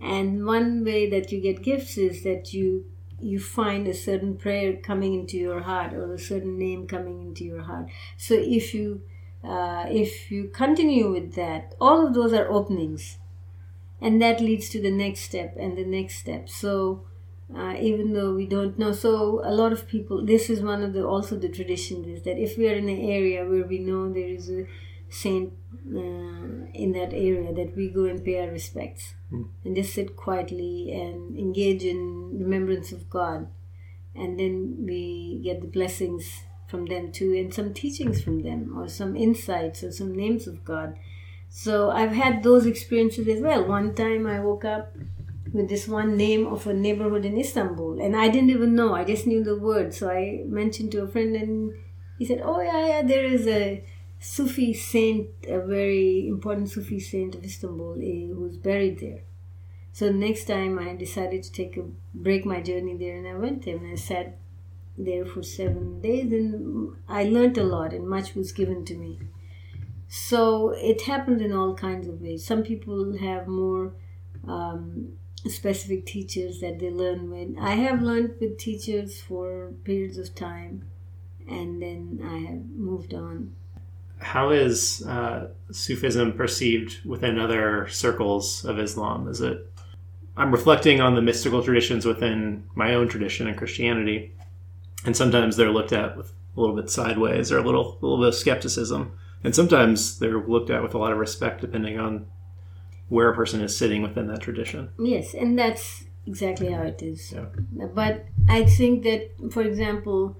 And 0.00 0.46
one 0.46 0.84
way 0.84 1.08
that 1.10 1.32
you 1.32 1.40
get 1.40 1.62
gifts 1.62 1.98
is 1.98 2.22
that 2.22 2.52
you 2.52 2.86
you 3.20 3.40
find 3.40 3.88
a 3.88 3.94
certain 3.94 4.36
prayer 4.36 4.76
coming 4.76 5.12
into 5.12 5.36
your 5.36 5.62
heart 5.62 5.92
or 5.92 6.14
a 6.14 6.18
certain 6.18 6.56
name 6.56 6.86
coming 6.86 7.20
into 7.20 7.44
your 7.44 7.62
heart. 7.62 7.88
So 8.16 8.34
if 8.34 8.74
you 8.74 9.02
uh, 9.42 9.86
if 9.88 10.30
you 10.30 10.48
continue 10.48 11.10
with 11.10 11.34
that, 11.34 11.74
all 11.80 12.06
of 12.06 12.14
those 12.14 12.32
are 12.32 12.48
openings, 12.48 13.18
and 14.00 14.20
that 14.22 14.40
leads 14.40 14.68
to 14.70 14.80
the 14.80 14.90
next 14.90 15.20
step 15.22 15.56
and 15.58 15.76
the 15.76 15.84
next 15.84 16.18
step. 16.18 16.48
So 16.48 17.04
uh, 17.56 17.74
even 17.80 18.12
though 18.12 18.34
we 18.34 18.46
don't 18.46 18.78
know, 18.78 18.92
so 18.92 19.40
a 19.44 19.52
lot 19.52 19.72
of 19.72 19.88
people. 19.88 20.24
This 20.24 20.50
is 20.50 20.60
one 20.60 20.82
of 20.82 20.92
the 20.92 21.06
also 21.06 21.36
the 21.36 21.48
tradition 21.48 22.04
is 22.04 22.22
that 22.22 22.38
if 22.38 22.58
we 22.58 22.68
are 22.68 22.74
in 22.74 22.88
an 22.88 23.00
area 23.00 23.44
where 23.44 23.64
we 23.64 23.78
know 23.78 24.12
there 24.12 24.28
is 24.28 24.50
a 24.50 24.66
saint 25.08 25.52
uh, 25.94 26.68
in 26.74 26.92
that 26.92 27.12
area, 27.12 27.52
that 27.52 27.76
we 27.76 27.88
go 27.88 28.04
and 28.04 28.24
pay 28.24 28.40
our 28.40 28.50
respects 28.50 29.14
Hmm. 29.30 29.42
and 29.64 29.76
just 29.76 29.92
sit 29.94 30.16
quietly 30.16 30.90
and 30.92 31.38
engage 31.38 31.84
in 31.84 32.38
remembrance 32.38 32.92
of 32.92 33.10
God. 33.10 33.48
And 34.14 34.38
then 34.38 34.84
we 34.86 35.40
get 35.44 35.60
the 35.60 35.66
blessings 35.68 36.44
from 36.66 36.86
them 36.86 37.12
too, 37.12 37.34
and 37.34 37.52
some 37.52 37.72
teachings 37.74 38.22
from 38.22 38.42
them, 38.42 38.72
or 38.78 38.88
some 38.88 39.16
insights, 39.16 39.82
or 39.84 39.92
some 39.92 40.14
names 40.14 40.46
of 40.46 40.64
God. 40.64 40.96
So 41.50 41.90
I've 41.90 42.12
had 42.12 42.42
those 42.42 42.66
experiences 42.66 43.28
as 43.28 43.40
well. 43.40 43.66
One 43.66 43.94
time 43.94 44.26
I 44.26 44.40
woke 44.40 44.64
up 44.64 44.94
with 45.52 45.68
this 45.68 45.88
one 45.88 46.16
name 46.16 46.46
of 46.46 46.66
a 46.66 46.74
neighborhood 46.74 47.24
in 47.24 47.38
Istanbul, 47.38 48.00
and 48.00 48.14
I 48.16 48.28
didn't 48.28 48.50
even 48.50 48.74
know. 48.74 48.94
I 48.94 49.04
just 49.04 49.26
knew 49.26 49.42
the 49.44 49.58
word. 49.58 49.94
So 49.94 50.10
I 50.10 50.42
mentioned 50.46 50.92
to 50.92 51.02
a 51.02 51.08
friend, 51.08 51.34
and 51.36 51.72
he 52.18 52.24
said, 52.24 52.42
"Oh 52.44 52.60
yeah, 52.60 52.86
yeah, 52.86 53.02
there 53.02 53.24
is 53.24 53.46
a 53.46 53.82
Sufi 54.20 54.74
saint, 54.74 55.28
a 55.46 55.60
very 55.60 56.26
important 56.26 56.70
Sufi 56.70 56.98
saint 56.98 57.34
of 57.34 57.44
Istanbul, 57.44 57.98
eh, 58.02 58.32
who's 58.34 58.56
buried 58.56 58.98
there." 58.98 59.22
So 59.92 60.10
next 60.10 60.44
time 60.44 60.78
I 60.78 60.94
decided 60.94 61.42
to 61.44 61.52
take 61.52 61.76
a 61.76 61.84
break 62.14 62.44
my 62.44 62.60
journey 62.60 62.96
there, 62.96 63.16
and 63.16 63.26
I 63.26 63.34
went 63.34 63.64
there 63.64 63.76
and 63.76 63.86
I 63.86 63.96
sat 63.96 64.38
there 64.96 65.24
for 65.24 65.42
seven 65.42 66.00
days, 66.00 66.32
and 66.32 66.96
I 67.08 67.24
learned 67.24 67.58
a 67.58 67.64
lot, 67.64 67.92
and 67.92 68.08
much 68.08 68.34
was 68.34 68.52
given 68.52 68.84
to 68.86 68.94
me. 68.94 69.18
So 70.08 70.70
it 70.70 71.02
happens 71.02 71.42
in 71.42 71.52
all 71.52 71.74
kinds 71.74 72.08
of 72.08 72.20
ways. 72.20 72.44
Some 72.44 72.62
people 72.62 73.18
have 73.18 73.46
more 73.46 73.92
um, 74.46 75.12
specific 75.46 76.06
teachers 76.06 76.60
that 76.60 76.78
they 76.78 76.90
learn 76.90 77.30
with. 77.30 77.56
I 77.60 77.74
have 77.74 78.02
learned 78.02 78.34
with 78.40 78.58
teachers 78.58 79.20
for 79.20 79.72
periods 79.84 80.18
of 80.18 80.34
time, 80.34 80.84
and 81.46 81.80
then 81.80 82.20
I 82.24 82.38
have 82.50 82.68
moved 82.70 83.14
on. 83.14 83.54
How 84.20 84.50
is 84.50 85.06
uh, 85.06 85.48
Sufism 85.70 86.32
perceived 86.32 87.04
within 87.04 87.38
other 87.38 87.88
circles 87.88 88.64
of 88.64 88.78
Islam? 88.78 89.28
Is 89.28 89.40
it? 89.40 89.70
I'm 90.36 90.52
reflecting 90.52 91.00
on 91.00 91.14
the 91.14 91.22
mystical 91.22 91.62
traditions 91.62 92.04
within 92.04 92.64
my 92.74 92.94
own 92.94 93.08
tradition 93.08 93.48
in 93.48 93.56
Christianity, 93.56 94.32
and 95.04 95.16
sometimes 95.16 95.56
they're 95.56 95.70
looked 95.70 95.92
at 95.92 96.16
with 96.16 96.32
a 96.56 96.60
little 96.60 96.76
bit 96.76 96.90
sideways 96.90 97.50
or 97.50 97.58
a 97.58 97.62
little, 97.62 97.98
a 98.00 98.06
little 98.06 98.18
bit 98.18 98.28
of 98.28 98.34
skepticism, 98.34 99.12
and 99.42 99.54
sometimes 99.54 100.18
they're 100.18 100.40
looked 100.40 100.70
at 100.70 100.82
with 100.82 100.94
a 100.94 100.98
lot 100.98 101.12
of 101.12 101.18
respect, 101.18 101.60
depending 101.60 101.98
on 101.98 102.26
where 103.08 103.30
a 103.30 103.34
person 103.34 103.60
is 103.60 103.76
sitting 103.76 104.02
within 104.02 104.26
that 104.28 104.40
tradition. 104.40 104.90
Yes, 104.98 105.34
and 105.34 105.58
that's 105.58 106.04
exactly 106.26 106.70
how 106.70 106.82
it 106.82 107.02
is. 107.02 107.32
Yeah. 107.32 107.46
But 107.94 108.26
I 108.48 108.64
think 108.64 109.02
that, 109.04 109.30
for 109.50 109.62
example, 109.62 110.36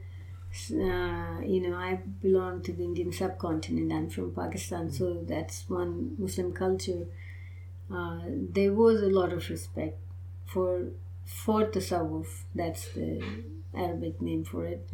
uh, 0.71 1.40
you 1.45 1.61
know, 1.61 1.76
I 1.76 2.00
belong 2.21 2.62
to 2.62 2.73
the 2.73 2.83
Indian 2.85 3.12
subcontinent. 3.12 3.93
I'm 3.93 4.11
from 4.11 4.35
Pakistan, 4.35 4.90
so 4.90 5.25
that's 5.26 5.69
one 5.69 6.14
Muslim 6.19 6.52
culture. 6.52 7.07
Uh, 7.93 8.21
there 8.26 8.73
was 8.73 9.02
a 9.02 9.09
lot 9.09 9.33
of 9.33 9.49
respect 9.50 9.99
for 10.47 10.88
for 11.25 11.66
tasawwuf. 11.66 12.44
That's 12.55 12.88
the 12.92 13.23
Arabic 13.75 14.20
name 14.20 14.44
for 14.44 14.64
it, 14.64 14.88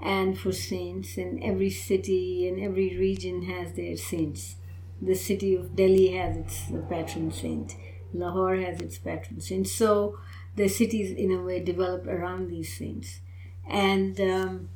and 0.00 0.38
for 0.38 0.52
saints. 0.52 1.16
And 1.16 1.42
every 1.42 1.70
city 1.70 2.46
and 2.48 2.60
every 2.60 2.96
region 2.96 3.42
has 3.42 3.72
their 3.72 3.96
saints. 3.96 4.56
The 5.00 5.14
city 5.14 5.54
of 5.54 5.74
Delhi 5.74 6.12
has 6.12 6.36
its 6.36 6.64
patron 6.88 7.30
saint. 7.32 7.76
Lahore 8.12 8.56
has 8.56 8.80
its 8.80 8.98
patron 8.98 9.40
saint. 9.40 9.68
So 9.68 10.18
the 10.56 10.68
cities, 10.68 11.10
in 11.12 11.30
a 11.32 11.42
way, 11.42 11.60
develop 11.60 12.06
around 12.06 12.50
these 12.50 12.76
saints, 12.76 13.20
and. 13.66 14.20
Um, 14.20 14.68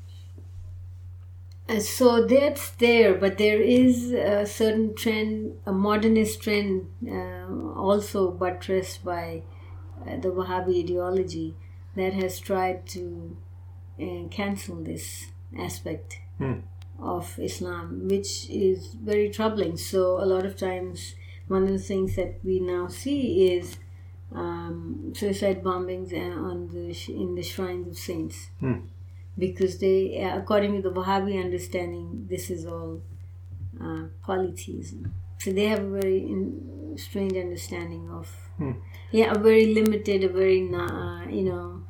and 1.68 1.82
so 1.82 2.26
that's 2.26 2.70
there, 2.72 3.14
but 3.14 3.38
there 3.38 3.60
is 3.60 4.12
a 4.12 4.44
certain 4.46 4.94
trend, 4.94 5.56
a 5.66 5.72
modernist 5.72 6.42
trend, 6.42 6.88
uh, 7.08 7.46
also 7.76 8.30
buttressed 8.30 9.04
by 9.04 9.42
uh, 10.06 10.16
the 10.16 10.28
Wahhabi 10.28 10.82
ideology, 10.82 11.54
that 11.94 12.12
has 12.14 12.40
tried 12.40 12.86
to 12.86 13.36
uh, 14.00 14.28
cancel 14.30 14.76
this 14.82 15.26
aspect 15.58 16.18
Hmm. 16.38 16.60
of 16.98 17.38
Islam, 17.38 18.08
which 18.08 18.48
is 18.50 18.94
very 18.94 19.28
troubling. 19.30 19.76
So, 19.76 20.18
a 20.22 20.26
lot 20.26 20.44
of 20.46 20.56
times, 20.56 21.14
one 21.46 21.64
of 21.64 21.68
the 21.68 21.78
things 21.78 22.16
that 22.16 22.40
we 22.42 22.58
now 22.60 22.88
see 22.88 23.52
is 23.54 23.76
um, 24.34 25.12
suicide 25.14 25.62
bombings 25.62 26.12
on 26.14 26.68
the 26.68 26.94
sh- 26.94 27.10
in 27.10 27.34
the 27.34 27.42
shrines 27.42 27.86
of 27.88 27.98
saints 27.98 28.48
Hmm. 28.60 28.80
Because 29.38 29.78
they, 29.78 30.22
uh, 30.22 30.38
according 30.38 30.74
to 30.76 30.82
the 30.82 30.92
Wahhabi 30.94 31.42
understanding, 31.42 32.26
this 32.28 32.50
is 32.50 32.66
all 32.66 33.02
uh, 33.80 34.04
polytheism. 34.22 35.14
So 35.38 35.52
they 35.52 35.66
have 35.66 35.80
a 35.80 35.88
very 35.88 36.18
in, 36.18 36.94
strange 36.96 37.34
understanding 37.34 38.08
of, 38.10 38.28
Hmm. 38.58 38.72
yeah, 39.10 39.32
a 39.32 39.38
very 39.38 39.74
limited, 39.74 40.24
a 40.24 40.28
very, 40.28 40.60
uh, 40.74 41.24
you 41.28 41.42
know, 41.42 41.82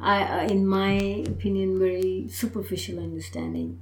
I, 0.00 0.22
uh, 0.22 0.48
in 0.48 0.66
my 0.66 0.92
opinion, 1.26 1.78
very 1.78 2.28
superficial 2.28 2.98
understanding. 2.98 3.78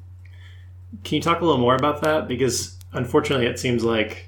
Can 1.05 1.17
you 1.17 1.23
talk 1.23 1.41
a 1.41 1.45
little 1.45 1.61
more 1.61 1.77
about 1.77 2.01
that? 2.03 2.27
Because 2.27 2.79
unfortunately, 2.93 3.47
it 3.47 3.59
seems 3.59 3.85
like 3.85 4.27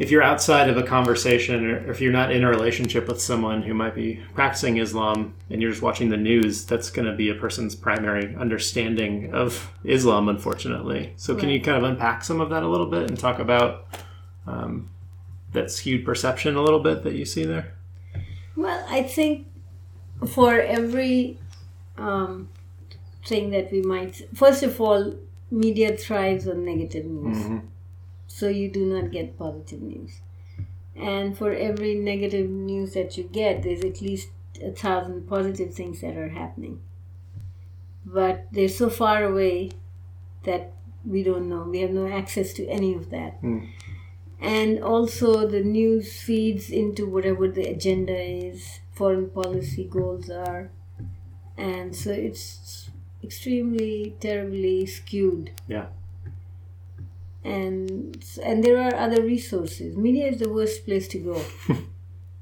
if 0.00 0.10
you're 0.10 0.22
outside 0.22 0.70
of 0.70 0.78
a 0.78 0.82
conversation 0.82 1.66
or 1.66 1.90
if 1.90 2.00
you're 2.00 2.10
not 2.10 2.32
in 2.32 2.42
a 2.42 2.48
relationship 2.48 3.06
with 3.06 3.20
someone 3.20 3.60
who 3.60 3.74
might 3.74 3.94
be 3.94 4.18
practicing 4.32 4.78
Islam 4.78 5.34
and 5.50 5.60
you're 5.60 5.70
just 5.70 5.82
watching 5.82 6.08
the 6.08 6.16
news, 6.16 6.64
that's 6.64 6.88
going 6.88 7.04
to 7.04 7.14
be 7.14 7.28
a 7.28 7.34
person's 7.34 7.74
primary 7.74 8.34
understanding 8.34 9.34
of 9.34 9.70
Islam, 9.84 10.30
unfortunately. 10.30 11.12
So, 11.16 11.36
can 11.36 11.50
you 11.50 11.60
kind 11.60 11.76
of 11.76 11.84
unpack 11.84 12.24
some 12.24 12.40
of 12.40 12.48
that 12.48 12.62
a 12.62 12.66
little 12.66 12.86
bit 12.86 13.10
and 13.10 13.18
talk 13.18 13.38
about 13.38 13.88
um, 14.46 14.88
that 15.52 15.70
skewed 15.70 16.06
perception 16.06 16.56
a 16.56 16.62
little 16.62 16.80
bit 16.80 17.02
that 17.02 17.12
you 17.12 17.26
see 17.26 17.44
there? 17.44 17.74
Well, 18.56 18.82
I 18.88 19.02
think 19.02 19.48
for 20.26 20.62
every 20.62 21.38
um, 21.98 22.48
thing 23.26 23.50
that 23.50 23.70
we 23.70 23.82
might, 23.82 24.22
first 24.34 24.62
of 24.62 24.80
all, 24.80 25.14
media 25.50 25.94
thrives 25.94 26.48
on 26.48 26.64
negative 26.64 27.04
news. 27.04 27.62
So 28.40 28.48
you 28.48 28.70
do 28.70 28.86
not 28.86 29.10
get 29.10 29.38
positive 29.38 29.82
news. 29.82 30.22
And 30.96 31.36
for 31.36 31.52
every 31.52 31.94
negative 31.94 32.48
news 32.48 32.94
that 32.94 33.18
you 33.18 33.24
get, 33.24 33.62
there's 33.62 33.84
at 33.84 34.00
least 34.00 34.30
a 34.62 34.70
thousand 34.70 35.28
positive 35.28 35.74
things 35.74 36.00
that 36.00 36.16
are 36.16 36.30
happening. 36.30 36.80
But 38.06 38.46
they're 38.50 38.70
so 38.82 38.88
far 38.88 39.24
away 39.24 39.72
that 40.44 40.72
we 41.04 41.22
don't 41.22 41.50
know. 41.50 41.64
We 41.64 41.80
have 41.80 41.90
no 41.90 42.08
access 42.10 42.54
to 42.54 42.66
any 42.66 42.94
of 42.94 43.10
that. 43.10 43.42
Mm. 43.42 43.68
And 44.40 44.82
also, 44.82 45.46
the 45.46 45.62
news 45.62 46.22
feeds 46.22 46.70
into 46.70 47.04
whatever 47.04 47.46
the 47.46 47.64
agenda 47.64 48.18
is, 48.18 48.80
foreign 48.94 49.28
policy 49.28 49.84
goals 49.84 50.30
are. 50.30 50.70
And 51.58 51.94
so 51.94 52.10
it's 52.10 52.88
extremely, 53.22 54.16
terribly 54.18 54.86
skewed 54.86 55.50
Yeah. 55.68 55.88
And 57.44 58.16
and 58.42 58.62
there 58.64 58.78
are 58.80 58.94
other 58.94 59.22
resources. 59.22 59.96
Media 59.96 60.26
is 60.26 60.38
the 60.38 60.48
worst 60.50 60.84
place 60.84 61.08
to 61.08 61.18
go. 61.18 61.42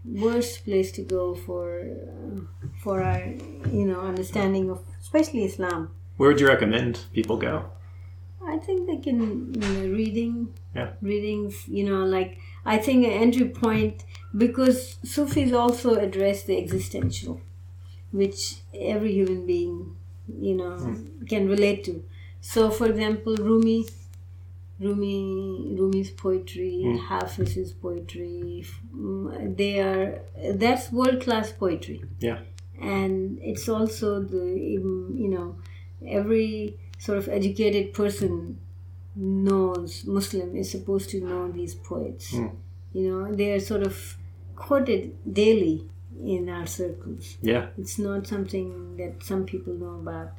worst 0.04 0.64
place 0.64 0.90
to 0.92 1.02
go 1.02 1.34
for 1.34 1.80
uh, 1.80 2.40
for 2.82 3.02
our 3.02 3.24
you 3.70 3.84
know 3.86 4.00
understanding 4.00 4.70
of 4.70 4.82
especially 5.00 5.44
Islam. 5.44 5.90
Where 6.16 6.28
would 6.30 6.40
you 6.40 6.48
recommend 6.48 7.04
people 7.12 7.36
go? 7.36 7.64
I 8.46 8.56
think 8.58 8.86
they 8.88 8.96
can 8.96 9.54
you 9.54 9.60
know, 9.60 9.94
reading 9.96 10.54
Yeah. 10.74 10.90
readings. 11.02 11.68
You 11.68 11.84
know, 11.88 12.04
like 12.04 12.38
I 12.64 12.78
think 12.78 13.04
an 13.04 13.12
entry 13.12 13.48
point 13.48 14.04
because 14.36 14.96
Sufis 15.04 15.52
also 15.52 15.94
address 15.96 16.44
the 16.44 16.56
existential, 16.58 17.40
which 18.12 18.56
every 18.74 19.12
human 19.12 19.46
being 19.46 19.96
you 20.40 20.54
know 20.56 20.76
can 21.28 21.48
relate 21.48 21.84
to. 21.84 22.04
So, 22.40 22.70
for 22.70 22.86
example, 22.86 23.34
Rumi, 23.36 23.86
Rumi, 24.80 25.74
Rumi's 25.78 26.10
poetry, 26.10 26.82
Mm. 26.84 26.98
Hafiz's 27.08 27.72
poetry, 27.72 28.64
they 29.56 29.80
are 29.80 30.22
that's 30.54 30.92
world 30.92 31.20
class 31.22 31.50
poetry 31.52 32.00
Yeah. 32.20 32.38
and 32.80 33.38
it's 33.42 33.68
also 33.68 34.22
the 34.22 34.44
you 35.22 35.28
know 35.34 35.56
every 36.06 36.78
sort 36.98 37.18
of 37.18 37.28
educated 37.28 37.92
person 37.92 38.58
knows 39.16 40.04
muslim 40.06 40.54
is 40.56 40.70
supposed 40.70 41.10
to 41.10 41.20
know 41.20 41.50
these 41.50 41.74
poets 41.74 42.32
Mm. 42.34 42.52
you 42.92 43.02
know 43.10 43.34
they 43.34 43.50
are 43.54 43.60
sort 43.60 43.82
of 43.82 44.16
quoted 44.54 45.02
daily 45.40 45.88
in 46.36 46.48
our 46.48 46.66
circles. 46.66 47.36
Yeah. 47.42 47.68
It's 47.78 47.96
not 47.96 48.26
something 48.26 48.96
that 48.96 49.22
some 49.22 49.44
people 49.44 49.72
know 49.74 49.94
about. 50.02 50.30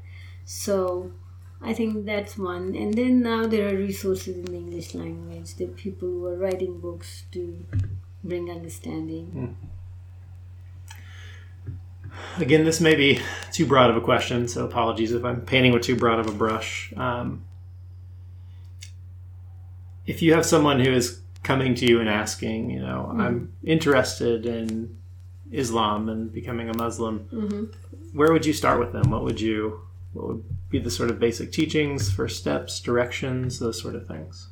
So 0.43 1.11
I 1.61 1.73
think 1.73 2.05
that's 2.05 2.37
one. 2.37 2.75
And 2.75 2.93
then 2.93 3.21
now 3.21 3.45
there 3.45 3.67
are 3.67 3.75
resources 3.77 4.37
in 4.37 4.45
the 4.45 4.55
English 4.55 4.95
language. 4.95 5.55
There 5.55 5.67
are 5.67 5.71
people 5.71 6.07
who 6.07 6.25
are 6.25 6.35
writing 6.35 6.79
books 6.79 7.23
to 7.33 7.65
bring 8.23 8.49
understanding. 8.49 9.57
Again, 12.37 12.63
this 12.63 12.79
may 12.79 12.95
be 12.95 13.19
too 13.51 13.65
broad 13.65 13.89
of 13.89 13.97
a 13.97 14.01
question, 14.01 14.47
so 14.47 14.65
apologies 14.65 15.11
if 15.11 15.23
I'm 15.23 15.41
painting 15.41 15.73
with 15.73 15.83
too 15.83 15.95
broad 15.95 16.19
of 16.19 16.27
a 16.27 16.31
brush. 16.31 16.93
Um, 16.95 17.43
if 20.05 20.21
you 20.21 20.33
have 20.33 20.45
someone 20.45 20.79
who 20.79 20.91
is 20.91 21.21
coming 21.43 21.75
to 21.75 21.85
you 21.85 21.99
and 21.99 22.09
asking, 22.09 22.71
you 22.71 22.79
know, 22.79 23.13
I'm 23.17 23.53
interested 23.63 24.45
in 24.45 24.97
Islam 25.51 26.09
and 26.09 26.31
becoming 26.31 26.69
a 26.69 26.77
Muslim, 26.77 27.19
hmm 27.29 27.65
where 28.13 28.33
would 28.33 28.43
you 28.43 28.53
start 28.53 28.79
with 28.79 28.91
them? 28.91 29.11
What 29.11 29.23
would 29.23 29.39
you, 29.39 29.81
what 30.13 30.27
would 30.27 30.43
be 30.69 30.79
the 30.79 30.91
sort 30.91 31.09
of 31.09 31.19
basic 31.19 31.51
teachings, 31.51 32.11
first 32.11 32.39
steps, 32.39 32.79
directions, 32.79 33.59
those 33.59 33.81
sort 33.81 33.95
of 33.95 34.07
things? 34.07 34.49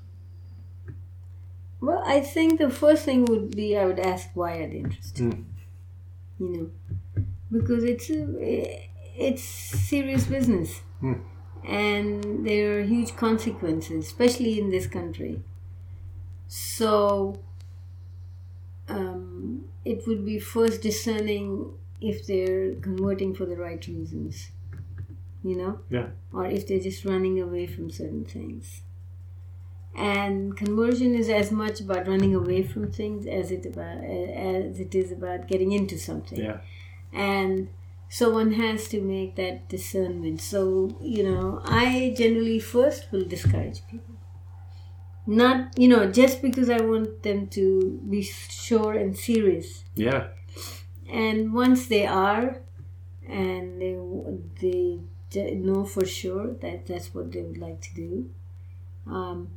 Well, 1.79 2.01
I 2.05 2.21
think 2.21 2.59
the 2.59 2.69
first 2.69 3.05
thing 3.05 3.25
would 3.25 3.55
be 3.55 3.77
I 3.77 3.85
would 3.85 3.99
ask 3.99 4.29
why 4.33 4.53
are 4.57 4.67
they 4.67 4.77
interested. 4.77 5.23
Mm. 5.25 5.43
You 6.39 6.49
know, 7.15 7.23
because 7.51 7.83
it's 7.83 8.09
a, 8.09 8.89
it's 9.15 9.43
serious 9.43 10.25
business, 10.25 10.81
Mm. 11.03 11.21
and 11.67 12.47
there 12.47 12.79
are 12.79 12.83
huge 12.83 13.15
consequences, 13.15 14.05
especially 14.05 14.59
in 14.59 14.69
this 14.71 14.87
country. 14.87 15.41
So, 16.47 17.39
um, 18.87 19.65
it 19.85 20.07
would 20.07 20.25
be 20.25 20.39
first 20.39 20.81
discerning 20.81 21.73
if 22.01 22.25
they're 22.25 22.75
converting 22.75 23.35
for 23.35 23.45
the 23.45 23.55
right 23.55 23.85
reasons. 23.87 24.51
You 25.43 25.55
know, 25.57 25.79
Yeah. 25.89 26.07
or 26.33 26.45
if 26.45 26.67
they're 26.67 26.79
just 26.79 27.05
running 27.05 27.39
away 27.39 27.67
from 27.67 27.89
certain 27.89 28.25
things. 28.25 28.81
And 29.95 30.55
conversion 30.55 31.15
is 31.15 31.29
as 31.29 31.51
much 31.51 31.81
about 31.81 32.07
running 32.07 32.35
away 32.35 32.61
from 32.63 32.91
things 32.91 33.25
as 33.25 33.51
it 33.51 33.65
about 33.65 34.03
as 34.03 34.79
it 34.79 34.93
is 34.93 35.11
about 35.11 35.47
getting 35.47 35.71
into 35.71 35.97
something. 35.97 36.39
Yeah. 36.39 36.59
And 37.13 37.69
so 38.09 38.29
one 38.31 38.51
has 38.53 38.87
to 38.89 39.01
make 39.01 39.35
that 39.37 39.67
discernment. 39.69 40.41
So 40.41 40.97
you 41.01 41.23
know, 41.23 41.61
I 41.65 42.13
generally 42.17 42.59
first 42.59 43.11
will 43.11 43.25
discourage 43.25 43.81
people. 43.89 44.15
Not 45.25 45.77
you 45.77 45.87
know 45.87 46.11
just 46.11 46.41
because 46.41 46.69
I 46.69 46.79
want 46.81 47.23
them 47.23 47.47
to 47.47 47.99
be 48.09 48.21
sure 48.21 48.93
and 48.93 49.17
serious 49.17 49.83
Yeah. 49.95 50.27
and 51.11 51.53
once 51.53 51.87
they 51.87 52.05
are 52.05 52.61
and 53.27 53.81
they 53.81 53.95
they 54.61 54.99
know 55.35 55.85
for 55.85 56.05
sure 56.05 56.53
that 56.61 56.85
that's 56.87 57.13
what 57.13 57.31
they 57.31 57.41
would 57.41 57.57
like 57.57 57.81
to 57.81 57.93
do. 57.93 58.29
Um, 59.05 59.49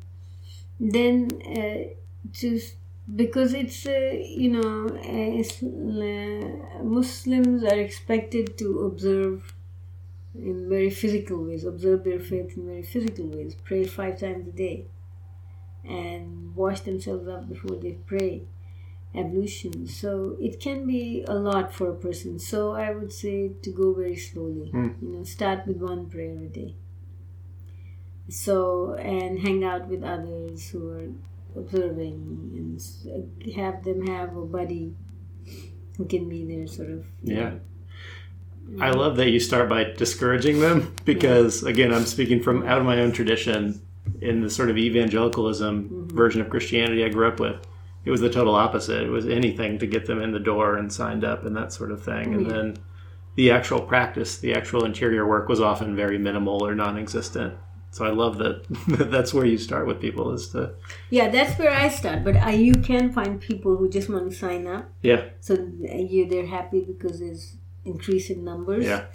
then 0.78 1.28
uh, 1.44 1.94
just 2.32 2.74
because 3.16 3.54
it's 3.54 3.86
uh, 3.86 4.12
you 4.22 4.50
know 4.50 4.86
uh, 4.88 5.42
uh, 5.42 6.82
muslims 6.84 7.64
are 7.64 7.78
expected 7.78 8.56
to 8.56 8.80
observe 8.80 9.54
in 10.34 10.68
very 10.68 10.90
physical 10.90 11.44
ways 11.44 11.64
observe 11.64 12.04
their 12.04 12.20
faith 12.20 12.56
in 12.56 12.66
very 12.66 12.82
physical 12.82 13.26
ways 13.26 13.56
pray 13.64 13.84
five 13.84 14.18
times 14.20 14.46
a 14.46 14.52
day 14.52 14.84
and 15.84 16.54
wash 16.54 16.80
themselves 16.80 17.26
up 17.26 17.48
before 17.48 17.76
they 17.76 17.92
pray 18.06 18.42
ablution. 19.14 19.86
So 19.86 20.36
it 20.40 20.60
can 20.60 20.86
be 20.86 21.24
a 21.26 21.34
lot 21.34 21.72
for 21.72 21.88
a 21.90 21.94
person. 21.94 22.38
So 22.38 22.72
I 22.72 22.90
would 22.90 23.12
say 23.12 23.52
to 23.62 23.70
go 23.70 23.92
very 23.92 24.16
slowly. 24.16 24.70
Mm. 24.72 25.02
You 25.02 25.08
know, 25.08 25.24
start 25.24 25.66
with 25.66 25.78
one 25.78 26.08
prayer 26.08 26.38
a 26.38 26.46
day. 26.46 26.74
So 28.28 28.94
and 28.94 29.40
hang 29.40 29.64
out 29.64 29.88
with 29.88 30.04
others 30.04 30.70
who 30.70 30.90
are 30.90 31.08
observing 31.60 32.52
and 32.54 33.54
have 33.54 33.82
them 33.82 34.06
have 34.06 34.36
a 34.36 34.44
buddy 34.44 34.94
who 35.96 36.04
can 36.04 36.28
be 36.28 36.44
there, 36.44 36.66
sort 36.66 36.90
of. 36.90 37.04
Yeah. 37.22 37.54
I 38.80 38.90
love 38.90 39.16
that 39.16 39.30
you 39.30 39.40
start 39.40 39.68
by 39.68 39.84
discouraging 39.84 40.60
them 40.60 40.94
because, 41.04 41.64
again, 41.64 41.92
I'm 41.92 42.06
speaking 42.06 42.40
from 42.42 42.66
out 42.66 42.78
of 42.78 42.84
my 42.84 43.00
own 43.00 43.12
tradition 43.12 43.82
in 44.20 44.42
the 44.42 44.50
sort 44.50 44.70
of 44.70 44.78
evangelicalism 44.78 46.08
version 46.08 46.40
of 46.40 46.50
Christianity 46.50 47.04
I 47.04 47.08
grew 47.08 47.26
up 47.26 47.40
with. 47.40 47.66
It 48.04 48.10
was 48.10 48.20
the 48.20 48.30
total 48.30 48.54
opposite. 48.54 49.02
It 49.02 49.10
was 49.10 49.26
anything 49.28 49.78
to 49.78 49.86
get 49.86 50.06
them 50.06 50.20
in 50.22 50.32
the 50.32 50.38
door 50.40 50.76
and 50.76 50.92
signed 50.92 51.24
up 51.24 51.44
and 51.44 51.54
that 51.56 51.72
sort 51.72 51.90
of 51.92 52.02
thing. 52.02 52.34
And 52.34 52.46
Yeah. 52.46 52.52
then 52.52 52.76
the 53.36 53.50
actual 53.50 53.80
practice, 53.82 54.38
the 54.38 54.54
actual 54.54 54.84
interior 54.84 55.26
work 55.28 55.48
was 55.48 55.60
often 55.60 55.94
very 55.94 56.18
minimal 56.18 56.64
or 56.66 56.74
non 56.74 56.96
existent. 56.98 57.54
So 57.92 58.04
I 58.06 58.10
love 58.10 58.38
that 58.38 58.64
that's 59.10 59.34
where 59.34 59.44
you 59.44 59.58
start 59.58 59.86
with 59.86 60.00
people 60.00 60.32
is 60.32 60.48
to, 60.50 60.74
Yeah, 61.10 61.28
that's 61.28 61.58
where 61.58 61.72
I 61.72 61.88
start. 61.88 62.22
But 62.24 62.36
I, 62.36 62.52
you 62.52 62.74
can 62.74 63.12
find 63.12 63.40
people 63.40 63.76
who 63.76 63.88
just 63.88 64.08
want 64.08 64.30
to 64.30 64.36
sign 64.36 64.66
up. 64.66 64.90
yeah, 65.02 65.24
So 65.40 65.54
uh, 65.54 65.96
you, 65.96 66.28
they're 66.28 66.46
happy 66.46 66.80
because 66.82 67.18
there's 67.20 67.56
increase 67.84 68.30
in 68.30 68.44
numbers. 68.44 68.84
yeah, 68.86 69.06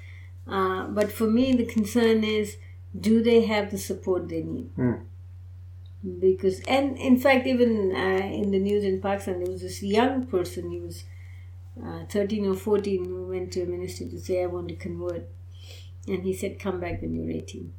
Uh, 0.47 0.87
but 0.87 1.11
for 1.11 1.27
me, 1.29 1.53
the 1.53 1.65
concern 1.65 2.23
is 2.23 2.57
do 3.07 3.23
they 3.23 3.45
have 3.45 3.71
the 3.71 3.77
support 3.77 4.27
they 4.29 4.41
need? 4.43 4.69
Hmm. 4.75 4.93
Because, 6.19 6.59
and 6.61 6.97
in 6.97 7.17
fact, 7.19 7.47
even 7.47 7.91
uh, 7.95 8.25
in 8.25 8.51
the 8.51 8.59
news 8.59 8.83
in 8.83 9.01
Pakistan, 9.01 9.39
there 9.43 9.51
was 9.51 9.61
this 9.61 9.81
young 9.81 10.27
person, 10.27 10.69
he 10.71 10.79
was 10.79 11.03
uh, 11.83 12.05
13 12.09 12.45
or 12.47 12.55
14, 12.55 13.05
who 13.05 13.27
went 13.27 13.51
to 13.53 13.61
a 13.63 13.65
minister 13.65 14.05
to 14.09 14.19
say, 14.19 14.43
I 14.43 14.47
want 14.47 14.69
to 14.69 14.75
convert. 14.75 15.27
And 16.07 16.23
he 16.23 16.33
said, 16.33 16.59
Come 16.59 16.79
back 16.79 17.01
when 17.01 17.15
you're 17.15 17.31
18. 17.31 17.73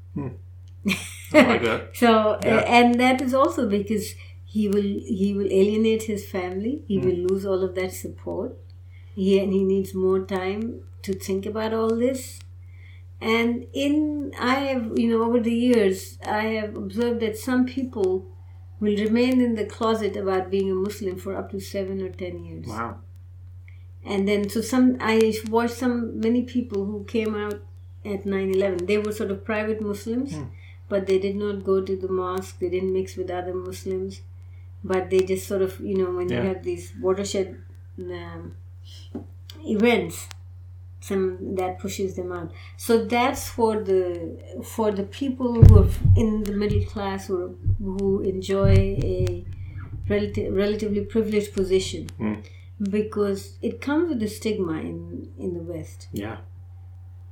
I 1.34 1.42
like 1.42 1.62
that. 1.62 1.96
So, 1.96 2.12
uh, 2.44 2.64
and 2.66 3.00
that 3.00 3.20
is 3.20 3.34
also 3.34 3.68
because 3.68 4.14
he 4.44 4.68
will 4.68 4.82
he 4.82 5.34
will 5.36 5.46
alienate 5.50 6.04
his 6.04 6.26
family. 6.28 6.82
He 6.86 6.98
will 6.98 7.16
Hmm. 7.16 7.26
lose 7.28 7.46
all 7.46 7.62
of 7.64 7.74
that 7.76 7.92
support. 7.92 8.56
He 9.14 9.38
and 9.40 9.52
he 9.52 9.64
needs 9.64 9.94
more 9.94 10.20
time 10.24 10.82
to 11.02 11.14
think 11.14 11.46
about 11.46 11.74
all 11.74 11.96
this. 11.96 12.40
And 13.20 13.66
in 13.72 14.32
I 14.38 14.54
have 14.70 14.98
you 14.98 15.08
know 15.10 15.22
over 15.24 15.40
the 15.40 15.54
years 15.54 16.18
I 16.26 16.42
have 16.60 16.76
observed 16.76 17.20
that 17.20 17.38
some 17.38 17.64
people 17.66 18.26
will 18.78 18.96
remain 18.96 19.40
in 19.40 19.54
the 19.54 19.64
closet 19.64 20.16
about 20.16 20.50
being 20.50 20.70
a 20.70 20.74
Muslim 20.74 21.16
for 21.16 21.34
up 21.36 21.50
to 21.52 21.60
seven 21.60 22.02
or 22.02 22.10
ten 22.10 22.44
years. 22.44 22.66
Wow. 22.66 22.98
And 24.04 24.28
then 24.28 24.48
so 24.50 24.60
some 24.60 24.96
I 25.00 25.32
watched 25.48 25.74
some 25.74 26.20
many 26.20 26.42
people 26.42 26.84
who 26.84 27.04
came 27.04 27.34
out 27.34 27.60
at 28.04 28.24
9/11. 28.24 28.86
They 28.86 28.98
were 28.98 29.12
sort 29.12 29.30
of 29.30 29.44
private 29.44 29.80
Muslims, 29.80 30.34
Hmm. 30.34 30.44
but 30.88 31.06
they 31.06 31.18
did 31.18 31.36
not 31.36 31.64
go 31.64 31.80
to 31.80 31.96
the 31.96 32.08
mosque. 32.08 32.58
They 32.60 32.68
didn't 32.68 32.92
mix 32.92 33.16
with 33.16 33.30
other 33.30 33.54
Muslims, 33.54 34.20
but 34.84 35.10
they 35.10 35.20
just 35.20 35.48
sort 35.48 35.62
of 35.62 35.80
you 35.80 35.96
know 35.96 36.10
when 36.12 36.28
Yeah. 36.28 36.42
you 36.42 36.48
have 36.48 36.62
these 36.62 36.92
watershed 37.00 37.56
um, 37.98 38.52
events, 39.64 40.28
some 41.08 41.54
that 41.58 41.78
pushes 41.78 42.16
them 42.16 42.32
out. 42.32 42.50
So 42.76 43.04
that's 43.14 43.48
for 43.56 43.72
the 43.90 44.00
for 44.74 44.90
the 45.00 45.04
people 45.20 45.50
who 45.62 45.78
are 45.82 45.90
in 46.16 46.42
the 46.48 46.52
middle 46.62 46.84
class 46.92 47.26
who 47.28 47.38
who 47.78 48.20
enjoy 48.22 48.74
a 49.14 49.44
relative, 50.08 50.54
relatively 50.64 51.04
privileged 51.14 51.52
position 51.60 52.08
Hmm. 52.18 52.34
because 52.98 53.58
it 53.62 53.80
comes 53.80 54.08
with 54.10 54.22
a 54.22 54.28
stigma 54.38 54.76
in 54.90 54.98
in 55.38 55.54
the 55.54 55.64
West. 55.72 56.08
Yeah. 56.12 56.38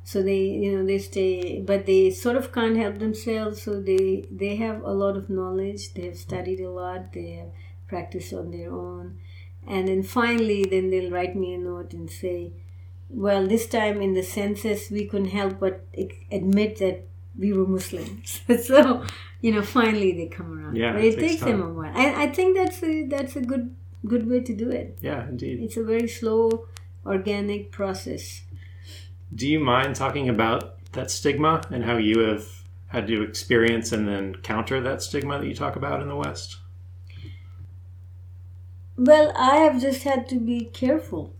So 0.06 0.22
they 0.22 0.42
you 0.62 0.70
know 0.76 0.84
they 0.86 0.98
stay, 0.98 1.60
but 1.60 1.86
they 1.86 2.10
sort 2.10 2.36
of 2.36 2.52
can't 2.52 2.76
help 2.76 2.98
themselves. 2.98 3.62
So 3.62 3.80
they 3.80 4.24
they 4.30 4.56
have 4.56 4.82
a 4.82 4.92
lot 4.92 5.16
of 5.16 5.30
knowledge. 5.30 5.94
They 5.94 6.06
have 6.10 6.18
studied 6.18 6.60
a 6.60 6.70
lot. 6.70 7.12
They 7.12 7.28
have 7.38 7.50
practiced 7.88 8.32
on 8.40 8.50
their 8.50 8.70
own, 8.72 9.18
and 9.66 9.88
then 9.88 10.02
finally, 10.02 10.64
then 10.64 10.90
they'll 10.90 11.10
write 11.10 11.34
me 11.36 11.54
a 11.54 11.58
note 11.58 11.94
and 11.94 12.10
say, 12.10 12.52
"Well, 13.14 13.46
this 13.46 13.66
time 13.66 14.00
in 14.00 14.14
the 14.14 14.22
census, 14.22 14.90
we 14.90 15.06
couldn't 15.06 15.28
help 15.28 15.60
but 15.60 15.86
admit 16.30 16.78
that 16.78 17.06
we 17.38 17.52
were 17.52 17.66
Muslims." 17.66 18.40
so 18.64 19.04
you 19.44 19.52
know, 19.52 19.62
finally 19.62 20.12
they 20.12 20.26
come 20.26 20.58
around. 20.58 20.76
Yeah, 20.76 20.92
but 20.92 21.04
it 21.04 21.14
it 21.14 21.20
takes 21.20 21.32
takes 21.32 21.44
them 21.44 21.60
a 21.60 21.68
while. 21.68 21.92
And 21.94 22.16
I 22.16 22.28
think 22.28 22.56
that's 22.56 22.82
a 22.82 23.06
that's 23.06 23.36
a 23.36 23.42
good 23.42 23.74
good 24.06 24.28
way 24.28 24.40
to 24.40 24.54
do 24.54 24.70
it. 24.70 24.98
Yeah, 25.02 25.28
indeed. 25.28 25.60
It's 25.60 25.76
a 25.76 25.84
very 25.84 26.08
slow, 26.08 26.66
organic 27.04 27.70
process. 27.70 28.42
Do 29.34 29.46
you 29.46 29.60
mind 29.60 29.96
talking 29.96 30.30
about 30.30 30.78
that 30.92 31.10
stigma 31.10 31.62
and 31.70 31.84
how 31.84 31.98
you 31.98 32.20
have 32.20 32.46
had 32.86 33.06
to 33.08 33.22
experience 33.22 33.92
and 33.92 34.08
then 34.08 34.36
counter 34.36 34.80
that 34.80 35.02
stigma 35.02 35.38
that 35.38 35.46
you 35.46 35.54
talk 35.54 35.76
about 35.76 36.00
in 36.00 36.08
the 36.08 36.16
West? 36.16 36.58
Well, 38.96 39.32
I 39.36 39.56
have 39.56 39.80
just 39.80 40.04
had 40.04 40.28
to 40.28 40.38
be 40.38 40.66
careful. 40.72 41.33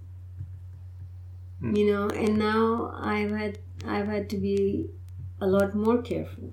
Hmm. 1.65 1.75
You 1.77 1.87
know, 1.93 2.09
and 2.11 2.39
now 2.39 2.93
I've 3.13 3.31
had 3.31 3.59
I've 3.87 4.07
had 4.07 4.29
to 4.31 4.37
be 4.37 4.91
a 5.41 5.47
lot 5.47 5.75
more 5.75 6.01
careful. 6.03 6.51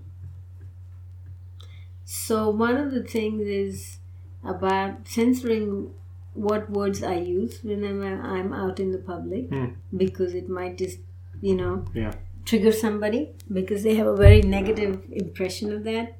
So 2.05 2.49
one 2.49 2.77
of 2.77 2.91
the 2.91 3.03
things 3.03 3.41
is 3.41 3.97
about 4.43 5.07
censoring 5.07 5.91
what 6.33 6.69
words 6.69 7.03
I 7.03 7.15
use 7.15 7.59
whenever 7.63 8.05
I'm 8.05 8.53
out 8.53 8.79
in 8.79 8.91
the 8.91 8.97
public 8.97 9.49
Hmm. 9.49 9.65
because 9.95 10.33
it 10.33 10.49
might 10.49 10.77
just, 10.77 10.99
you 11.41 11.55
know, 11.55 11.85
Yeah. 11.93 12.13
trigger 12.45 12.71
somebody 12.71 13.21
because 13.51 13.83
they 13.83 13.95
have 13.95 14.07
a 14.07 14.15
very 14.15 14.41
negative 14.41 15.03
impression 15.11 15.73
of 15.73 15.83
that. 15.83 16.17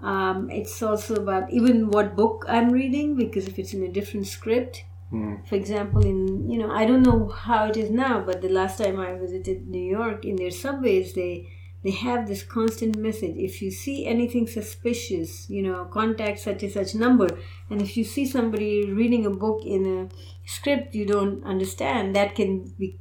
Um, 0.00 0.50
it's 0.50 0.82
also 0.82 1.14
about 1.14 1.52
even 1.52 1.90
what 1.90 2.16
book 2.16 2.44
I'm 2.48 2.70
reading 2.70 3.14
because 3.16 3.46
if 3.48 3.58
it's 3.58 3.72
in 3.72 3.82
a 3.84 3.88
different 3.88 4.26
script, 4.26 4.84
Hmm. 5.10 5.36
for 5.48 5.54
example, 5.54 6.04
in 6.04 6.50
you 6.50 6.58
know 6.58 6.70
I 6.70 6.84
don't 6.84 7.02
know 7.02 7.28
how 7.28 7.66
it 7.66 7.76
is 7.76 7.90
now, 7.90 8.20
but 8.20 8.42
the 8.42 8.48
last 8.48 8.78
time 8.78 8.98
I 8.98 9.14
visited 9.14 9.68
New 9.68 9.88
York, 9.98 10.24
in 10.24 10.36
their 10.36 10.50
subways 10.50 11.12
they 11.14 11.48
they 11.86 11.92
have 11.92 12.26
this 12.26 12.42
constant 12.42 12.96
message. 12.96 13.36
If 13.36 13.62
you 13.62 13.70
see 13.70 14.06
anything 14.06 14.48
suspicious, 14.48 15.48
you 15.48 15.62
know, 15.62 15.84
contact 15.84 16.40
such 16.40 16.64
and 16.64 16.72
such 16.72 16.96
number. 16.96 17.28
And 17.70 17.80
if 17.80 17.96
you 17.96 18.02
see 18.02 18.26
somebody 18.26 18.90
reading 18.90 19.24
a 19.24 19.30
book 19.30 19.62
in 19.64 19.86
a 19.86 20.08
script 20.44 20.96
you 20.96 21.06
don't 21.06 21.44
understand, 21.44 22.16
that 22.16 22.34
can 22.34 22.74
be 22.76 22.98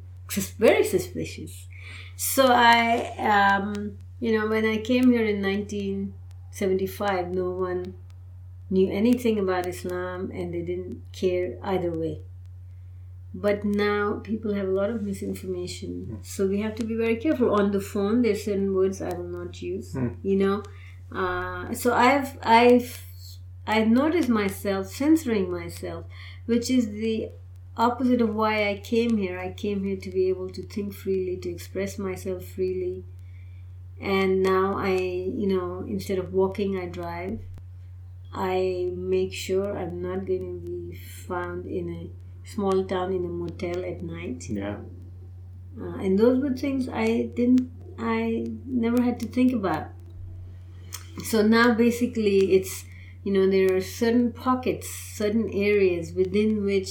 very 0.59 0.83
suspicious. 0.83 1.67
So 2.15 2.45
I, 2.47 3.07
um, 3.17 3.97
you 4.19 4.37
know, 4.37 4.47
when 4.47 4.65
I 4.65 4.77
came 4.77 5.09
here 5.09 5.25
in 5.25 5.41
1975, 5.41 7.31
no 7.31 7.49
one 7.49 7.95
knew 8.69 8.91
anything 8.91 9.39
about 9.39 9.67
Islam 9.67 10.31
and 10.33 10.53
they 10.53 10.61
didn't 10.61 11.01
care 11.11 11.57
either 11.63 11.91
way. 11.91 12.21
But 13.33 13.65
now 13.65 14.21
people 14.23 14.53
have 14.53 14.67
a 14.67 14.71
lot 14.71 14.89
of 14.89 15.03
misinformation, 15.03 16.19
so 16.23 16.47
we 16.47 16.61
have 16.61 16.73
to 16.75 16.85
be 16.85 16.95
very 16.95 17.17
careful. 17.17 17.53
On 17.53 17.71
the 17.71 17.81
phone, 17.81 18.21
there's 18.21 18.45
certain 18.45 18.73
words 18.73 19.01
I 19.01 19.09
will 19.09 19.27
not 19.27 19.61
use. 19.61 19.93
You 20.23 20.37
know, 20.37 20.63
uh, 21.11 21.73
so 21.73 21.93
I've 21.93 22.37
I've 22.41 23.03
I've 23.67 23.89
noticed 23.89 24.29
myself 24.29 24.87
censoring 24.87 25.51
myself, 25.51 26.05
which 26.45 26.71
is 26.71 26.91
the 26.91 27.31
opposite 27.75 28.21
of 28.21 28.33
why 28.33 28.69
I 28.69 28.77
came 28.77 29.17
here. 29.17 29.37
I 29.37 29.51
came 29.51 29.83
here 29.83 29.97
to 29.97 30.09
be 30.09 30.29
able 30.29 30.49
to 30.51 30.63
think 30.63 30.93
freely, 30.93 31.35
to 31.37 31.49
express 31.49 31.99
myself 31.99 32.45
freely, 32.45 33.03
and 33.99 34.41
now 34.41 34.77
I, 34.77 34.95
you 34.95 35.47
know, 35.47 35.83
instead 35.85 36.19
of 36.19 36.31
walking, 36.31 36.77
I 36.77 36.85
drive. 36.85 37.41
I 38.35 38.91
make 38.93 39.33
sure 39.33 39.77
I'm 39.77 40.01
not 40.01 40.25
going 40.25 40.59
to 40.59 40.69
be 40.69 40.97
found 41.27 41.65
in 41.65 41.89
a 41.89 42.47
small 42.47 42.83
town 42.83 43.13
in 43.13 43.23
a 43.23 43.29
motel 43.29 43.85
at 43.85 44.03
night. 44.03 44.49
Yeah. 44.49 44.77
Uh, 45.79 45.95
and 45.97 46.19
those 46.19 46.41
were 46.41 46.53
things 46.53 46.89
I 46.89 47.29
didn't, 47.33 47.71
I 47.97 48.51
never 48.65 49.01
had 49.01 49.19
to 49.21 49.27
think 49.27 49.53
about. 49.53 49.87
So 51.23 51.41
now 51.41 51.73
basically 51.73 52.55
it's, 52.55 52.83
you 53.23 53.31
know, 53.31 53.49
there 53.49 53.75
are 53.75 53.81
certain 53.81 54.33
pockets, 54.33 54.89
certain 54.89 55.49
areas 55.49 56.11
within 56.11 56.65
which 56.65 56.89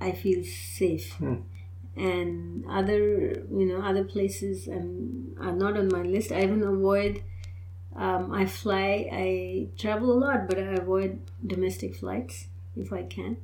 I 0.00 0.12
feel 0.12 0.44
safe. 0.44 1.14
Hmm. 1.14 1.36
And 1.96 2.64
other, 2.68 3.44
you 3.50 3.66
know, 3.66 3.80
other 3.80 4.04
places 4.04 4.68
um, 4.68 5.34
are 5.40 5.52
not 5.52 5.78
on 5.78 5.88
my 5.88 6.02
list. 6.02 6.30
I 6.32 6.42
even 6.42 6.62
avoid, 6.62 7.22
um, 7.96 8.32
I 8.32 8.46
fly, 8.46 9.08
I 9.12 9.68
travel 9.78 10.12
a 10.12 10.18
lot, 10.18 10.48
but 10.48 10.58
I 10.58 10.72
avoid 10.72 11.20
domestic 11.46 11.94
flights 11.94 12.48
if 12.76 12.92
I 12.92 13.04
can. 13.04 13.36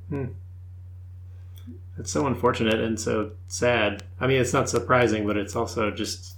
It's 1.97 2.11
so 2.11 2.27
unfortunate 2.27 2.79
and 2.79 2.99
so 2.99 3.31
sad. 3.47 4.03
I 4.19 4.27
mean, 4.27 4.41
it's 4.41 4.53
not 4.53 4.69
surprising, 4.69 5.25
but 5.25 5.37
it's 5.37 5.55
also 5.55 5.91
just 5.91 6.35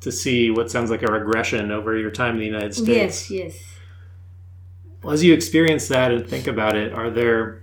to 0.00 0.12
see 0.12 0.50
what 0.50 0.70
sounds 0.70 0.90
like 0.90 1.02
a 1.02 1.06
regression 1.06 1.70
over 1.70 1.96
your 1.96 2.10
time 2.10 2.34
in 2.34 2.40
the 2.40 2.46
United 2.46 2.74
States. 2.74 3.30
Yes, 3.30 3.30
yes. 3.30 3.64
Well, 5.02 5.12
as 5.12 5.22
you 5.22 5.32
experience 5.34 5.88
that 5.88 6.10
and 6.10 6.26
think 6.26 6.46
about 6.46 6.76
it, 6.76 6.92
are 6.92 7.10
there 7.10 7.62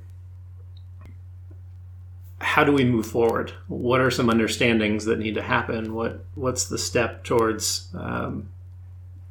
how 2.39 2.63
do 2.63 2.71
we 2.71 2.83
move 2.83 3.05
forward? 3.05 3.51
What 3.67 3.99
are 3.99 4.11
some 4.11 4.29
understandings 4.29 5.05
that 5.05 5.19
need 5.19 5.35
to 5.35 5.41
happen? 5.41 5.93
What 5.93 6.25
what's 6.35 6.65
the 6.65 6.77
step 6.77 7.23
towards 7.23 7.89
um, 7.95 8.49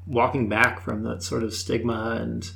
walking 0.07 0.49
back 0.49 0.81
from 0.81 1.03
that 1.05 1.23
sort 1.23 1.43
of 1.43 1.55
stigma 1.55 2.19
and 2.21 2.51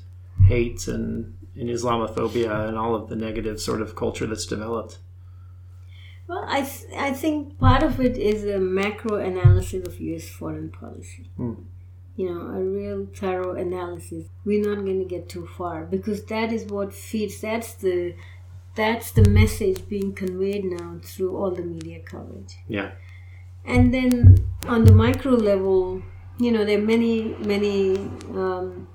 hate 0.46 0.88
and, 0.88 1.36
and 1.54 1.68
Islamophobia 1.68 2.68
and 2.68 2.76
all 2.76 2.94
of 2.94 3.08
the 3.08 3.16
negative 3.16 3.60
sort 3.60 3.82
of 3.82 3.94
culture 3.96 4.26
that's 4.26 4.46
developed? 4.46 4.98
Well, 6.26 6.44
I, 6.46 6.60
th- 6.60 6.92
I 6.96 7.12
think 7.12 7.58
part 7.58 7.82
of 7.82 8.00
it 8.00 8.18
is 8.18 8.44
a 8.44 8.58
macro 8.58 9.16
analysis 9.16 9.86
of 9.86 9.98
U.S. 9.98 10.28
foreign 10.28 10.70
policy. 10.70 11.30
Hmm. 11.36 11.54
You 12.16 12.34
know, 12.34 12.40
a 12.40 12.62
real 12.62 13.06
thorough 13.14 13.54
analysis. 13.54 14.26
We're 14.44 14.68
not 14.68 14.84
going 14.84 14.98
to 14.98 15.04
get 15.04 15.28
too 15.28 15.46
far 15.56 15.84
because 15.84 16.24
that 16.24 16.52
is 16.52 16.64
what 16.64 16.92
feeds. 16.92 17.40
That's 17.40 17.74
the 17.74 18.14
that's 18.74 19.12
the 19.12 19.28
message 19.28 19.88
being 19.88 20.12
conveyed 20.12 20.64
now 20.64 20.98
through 21.02 21.36
all 21.36 21.52
the 21.52 21.62
media 21.62 22.00
coverage. 22.00 22.56
Yeah. 22.68 22.90
And 23.64 23.94
then 23.94 24.48
on 24.66 24.84
the 24.84 24.92
micro 24.92 25.32
level, 25.32 26.02
you 26.38 26.52
know, 26.52 26.64
there 26.64 26.78
are 26.78 26.82
many 26.82 27.34
many 27.40 27.96
um, 28.34 28.88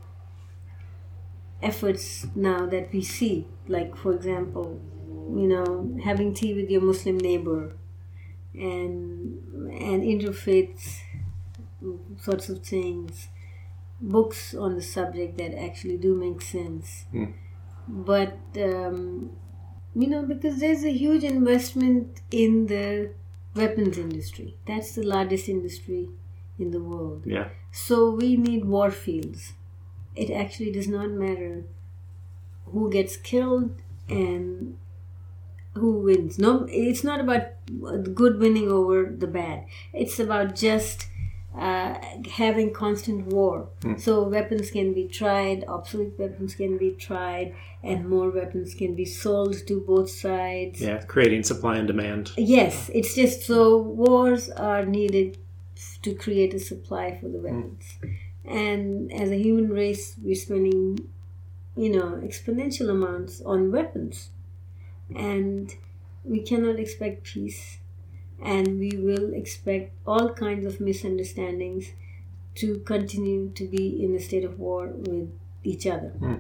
efforts 1.61 2.27
now 2.35 2.65
that 2.67 2.91
we 2.93 3.01
see. 3.01 3.47
Like, 3.67 3.95
for 3.95 4.13
example, 4.13 4.81
you 5.07 5.47
know, 5.47 5.97
having 6.03 6.33
tea 6.33 6.53
with 6.53 6.69
your 6.69 6.81
Muslim 6.81 7.17
neighbor, 7.17 7.75
and 8.53 9.39
and 9.71 10.03
interfaith 10.03 11.01
sorts 12.21 12.49
of 12.49 12.63
things, 12.63 13.27
books 14.01 14.53
on 14.53 14.75
the 14.75 14.81
subject 14.81 15.37
that 15.37 15.57
actually 15.59 15.97
do 15.97 16.15
make 16.15 16.41
sense. 16.41 17.05
Hmm. 17.11 17.25
But 17.87 18.37
um, 18.57 19.31
you 19.95 20.07
know, 20.07 20.23
because 20.25 20.59
there's 20.59 20.83
a 20.83 20.91
huge 20.91 21.23
investment 21.23 22.21
in 22.31 22.67
the 22.67 23.11
weapons 23.55 23.97
industry. 23.97 24.57
That's 24.67 24.95
the 24.95 25.03
largest 25.03 25.49
industry 25.49 26.09
in 26.63 26.71
the 26.71 26.83
world. 26.91 27.23
Yeah. 27.25 27.49
So 27.71 27.95
we 28.21 28.35
need 28.37 28.65
war 28.65 28.91
fields. 28.91 29.53
It 30.15 30.29
actually 30.31 30.71
does 30.71 30.87
not 30.87 31.09
matter 31.09 31.65
who 32.71 32.89
gets 32.89 33.17
killed 33.17 33.71
and 34.09 34.77
who 35.75 35.91
wins. 36.07 36.37
No, 36.37 36.67
it's 36.69 37.03
not 37.03 37.19
about 37.19 37.43
good 38.21 38.39
winning 38.39 38.69
over 38.71 38.97
the 39.05 39.27
bad. 39.27 39.65
It's 39.91 40.19
about 40.19 40.55
just 40.55 41.07
uh, 41.57 41.95
having 42.31 42.73
constant 42.73 43.27
war. 43.27 43.69
So 43.97 44.27
weapons 44.27 44.71
can 44.71 44.93
be 44.93 45.07
tried, 45.07 45.65
obsolete 45.67 46.13
weapons 46.17 46.55
can 46.55 46.77
be 46.77 46.91
tried, 46.91 47.55
and 47.83 48.09
more 48.09 48.29
weapons 48.29 48.73
can 48.73 48.95
be 48.95 49.05
sold 49.05 49.55
to 49.67 49.79
both 49.81 50.09
sides. 50.09 50.81
Yeah. 50.81 51.03
Creating 51.03 51.43
supply 51.43 51.77
and 51.77 51.87
demand. 51.87 52.31
Yes, 52.37 52.89
it's 52.93 53.13
just 53.15 53.43
so 53.43 53.77
wars 53.77 54.49
are 54.49 54.85
needed 54.85 55.37
to 56.03 56.13
create 56.13 56.53
a 56.53 56.59
supply 56.59 57.17
for 57.19 57.27
the 57.29 57.39
weapons. 57.39 57.97
And 58.45 59.11
as 59.11 59.29
a 59.31 59.37
human 59.37 59.69
race, 59.69 60.15
we're 60.21 60.35
spending, 60.35 61.07
you 61.75 61.89
know, 61.89 62.19
exponential 62.23 62.89
amounts 62.89 63.41
on 63.41 63.71
weapons. 63.71 64.29
And 65.15 65.73
we 66.23 66.41
cannot 66.41 66.79
expect 66.79 67.23
peace. 67.23 67.77
And 68.41 68.79
we 68.79 68.91
will 68.97 69.33
expect 69.33 69.93
all 70.05 70.33
kinds 70.33 70.65
of 70.65 70.81
misunderstandings 70.81 71.91
to 72.55 72.79
continue 72.79 73.51
to 73.55 73.65
be 73.65 74.03
in 74.03 74.13
a 74.15 74.19
state 74.19 74.43
of 74.43 74.59
war 74.59 74.87
with 74.87 75.31
each 75.63 75.87
other. 75.87 76.09
Hmm. 76.09 76.35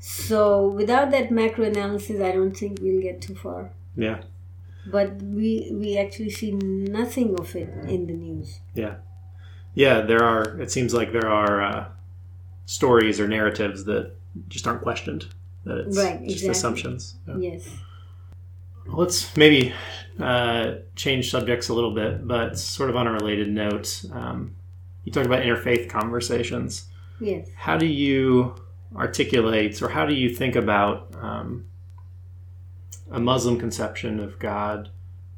So, 0.00 0.66
without 0.68 1.10
that 1.12 1.30
macro 1.30 1.64
analysis, 1.64 2.20
I 2.20 2.32
don't 2.32 2.56
think 2.56 2.78
we'll 2.80 3.02
get 3.02 3.22
too 3.22 3.34
far 3.34 3.70
Yeah. 3.96 4.20
But 4.86 5.20
we 5.22 5.70
we 5.72 5.98
actually 5.98 6.30
see 6.30 6.52
nothing 6.52 7.38
of 7.38 7.54
it 7.56 7.68
in 7.88 8.06
the 8.06 8.14
news. 8.14 8.60
Yeah. 8.74 8.96
Yeah, 9.74 10.00
there 10.00 10.24
are, 10.24 10.60
it 10.60 10.72
seems 10.72 10.92
like 10.92 11.12
there 11.12 11.28
are 11.28 11.62
uh, 11.62 11.88
stories 12.66 13.20
or 13.20 13.28
narratives 13.28 13.84
that 13.84 14.12
just 14.48 14.66
aren't 14.66 14.82
questioned, 14.82 15.26
that 15.64 15.78
it's 15.78 15.96
Right, 15.96 16.18
just 16.22 16.32
exactly. 16.32 16.48
assumptions. 16.50 17.14
Yeah. 17.28 17.36
Yes. 17.38 17.68
Let's 18.86 19.36
maybe 19.36 19.72
uh, 20.18 20.76
change 20.96 21.30
subjects 21.30 21.68
a 21.68 21.74
little 21.74 21.94
bit, 21.94 22.26
but 22.26 22.58
sort 22.58 22.90
of 22.90 22.96
on 22.96 23.06
a 23.06 23.12
related 23.12 23.50
note. 23.50 24.04
Um, 24.12 24.56
you 25.04 25.12
talked 25.12 25.26
about 25.26 25.42
interfaith 25.42 25.88
conversations. 25.88 26.86
Yes. 27.20 27.48
How 27.54 27.76
do 27.76 27.86
you 27.86 28.54
articulate 28.96 29.80
or 29.82 29.88
how 29.90 30.06
do 30.06 30.14
you 30.14 30.34
think 30.34 30.56
about 30.56 31.14
um, 31.20 31.66
a 33.10 33.20
Muslim 33.20 33.58
conception 33.58 34.20
of 34.20 34.38
God 34.38 34.90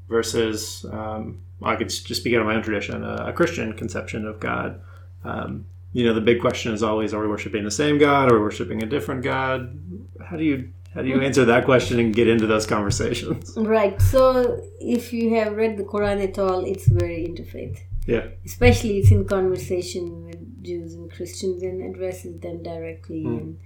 versus, 0.09 0.85
um, 0.90 1.40
I 1.62 1.76
could 1.76 1.88
just 1.88 2.20
speak 2.20 2.35
out 2.35 2.40
of 2.40 2.46
my 2.46 2.54
own 2.54 2.62
tradition, 2.62 3.04
a, 3.04 3.26
a 3.28 3.33
Christian 3.33 3.72
conception 3.74 4.26
of 4.26 4.40
God? 4.40 4.80
Um, 5.24 5.66
you 5.92 6.04
know, 6.04 6.14
the 6.14 6.20
big 6.20 6.40
question 6.40 6.72
is 6.72 6.83
always: 6.83 7.12
Are 7.12 7.20
we 7.20 7.28
worshiping 7.28 7.64
the 7.64 7.70
same 7.70 7.98
God 7.98 8.30
or 8.30 8.37
are 8.37 8.38
we 8.38 8.44
worshiping 8.44 8.83
a 8.83 8.87
different 8.87 9.22
God? 9.22 9.78
How 10.24 10.37
do 10.37 10.44
you 10.44 10.70
how 10.94 11.02
do 11.02 11.09
you 11.09 11.20
answer 11.20 11.44
that 11.44 11.64
question 11.64 12.00
and 12.00 12.14
get 12.14 12.28
into 12.28 12.46
those 12.46 12.66
conversations? 12.66 13.56
Right. 13.56 14.00
So 14.00 14.61
if 14.80 15.12
you 15.12 15.35
have 15.37 15.56
read 15.56 15.76
the 15.76 15.85
Quran 15.85 16.22
at 16.22 16.38
all, 16.38 16.64
it's 16.64 16.88
very 16.88 17.26
interfaith. 17.26 17.78
Yeah, 18.06 18.26
Especially 18.44 18.98
it's 18.98 19.11
in 19.12 19.24
conversation 19.24 20.24
with 20.26 20.64
Jews 20.64 20.94
and 20.94 21.12
Christians 21.12 21.62
and 21.62 21.94
addresses 21.94 22.40
them 22.40 22.62
directly. 22.62 23.22
Hmm. 23.24 23.37
And 23.37 23.59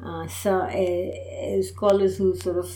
Uh, 0.00 0.26
so 0.28 0.52
uh, 0.60 1.62
scholars 1.62 2.18
who 2.18 2.36
sort 2.36 2.58
of 2.64 2.68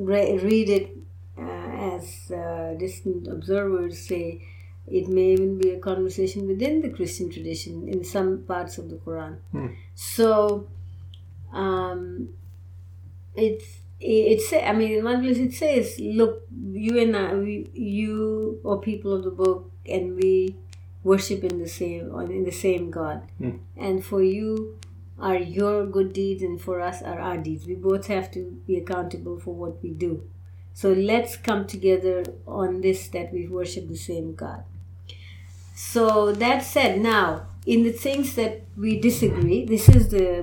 re- 0.00 0.38
read 0.38 0.68
it 0.68 0.96
uh, 1.38 1.94
as 1.96 2.30
uh, 2.30 2.74
distant 2.78 3.28
observers 3.28 3.98
say 4.06 4.42
it 4.86 5.08
may 5.08 5.32
even 5.32 5.58
be 5.58 5.70
a 5.70 5.78
conversation 5.78 6.48
within 6.48 6.80
the 6.82 6.90
Christian 6.90 7.30
tradition 7.30 7.88
in 7.88 8.02
some 8.02 8.42
parts 8.42 8.78
of 8.78 8.90
the 8.90 8.96
Quran. 8.96 9.38
Hmm. 9.52 9.68
So 9.94 10.66
um, 11.52 12.30
it's 13.34 13.78
it's 14.00 14.52
I 14.52 14.72
mean 14.72 14.98
in 14.98 15.04
one 15.04 15.22
place 15.22 15.38
it 15.38 15.52
says 15.52 15.98
look 16.00 16.42
you 16.72 16.98
and 16.98 17.16
I 17.16 17.34
we, 17.34 17.70
you 17.74 18.58
or 18.64 18.80
people 18.80 19.12
of 19.12 19.24
the 19.24 19.30
book 19.30 19.70
and 19.86 20.16
we 20.16 20.56
worship 21.04 21.44
in 21.44 21.58
the 21.58 21.68
same 21.68 22.10
in 22.30 22.44
the 22.44 22.50
same 22.52 22.90
God 22.90 23.22
Hmm. 23.38 23.56
and 23.76 24.04
for 24.04 24.22
you 24.22 24.78
are 25.20 25.36
your 25.36 25.86
good 25.86 26.12
deeds 26.12 26.42
and 26.42 26.60
for 26.60 26.80
us 26.80 27.02
are 27.02 27.20
our 27.20 27.36
deeds. 27.36 27.66
We 27.66 27.74
both 27.74 28.06
have 28.06 28.30
to 28.32 28.60
be 28.66 28.76
accountable 28.76 29.38
for 29.38 29.54
what 29.54 29.82
we 29.82 29.90
do. 29.90 30.28
So 30.72 30.92
let's 30.92 31.36
come 31.36 31.66
together 31.66 32.24
on 32.46 32.80
this 32.80 33.08
that 33.08 33.32
we 33.32 33.46
worship 33.46 33.88
the 33.88 33.96
same 33.96 34.34
God. 34.34 34.64
So 35.74 36.32
that 36.32 36.62
said 36.62 37.00
now 37.00 37.46
in 37.66 37.82
the 37.82 37.92
things 37.92 38.34
that 38.36 38.62
we 38.76 38.98
disagree 39.00 39.64
this 39.64 39.88
is 39.88 40.08
the 40.08 40.42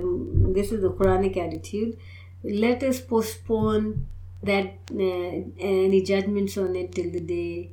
this 0.55 0.71
is 0.71 0.81
the 0.81 0.89
quranic 0.89 1.37
attitude 1.37 1.97
let 2.43 2.83
us 2.83 3.01
postpone 3.01 4.05
that 4.43 4.77
uh, 4.93 5.33
any 5.59 6.01
judgments 6.03 6.57
on 6.57 6.75
it 6.75 6.93
till 6.93 7.11
the 7.11 7.19
day 7.19 7.71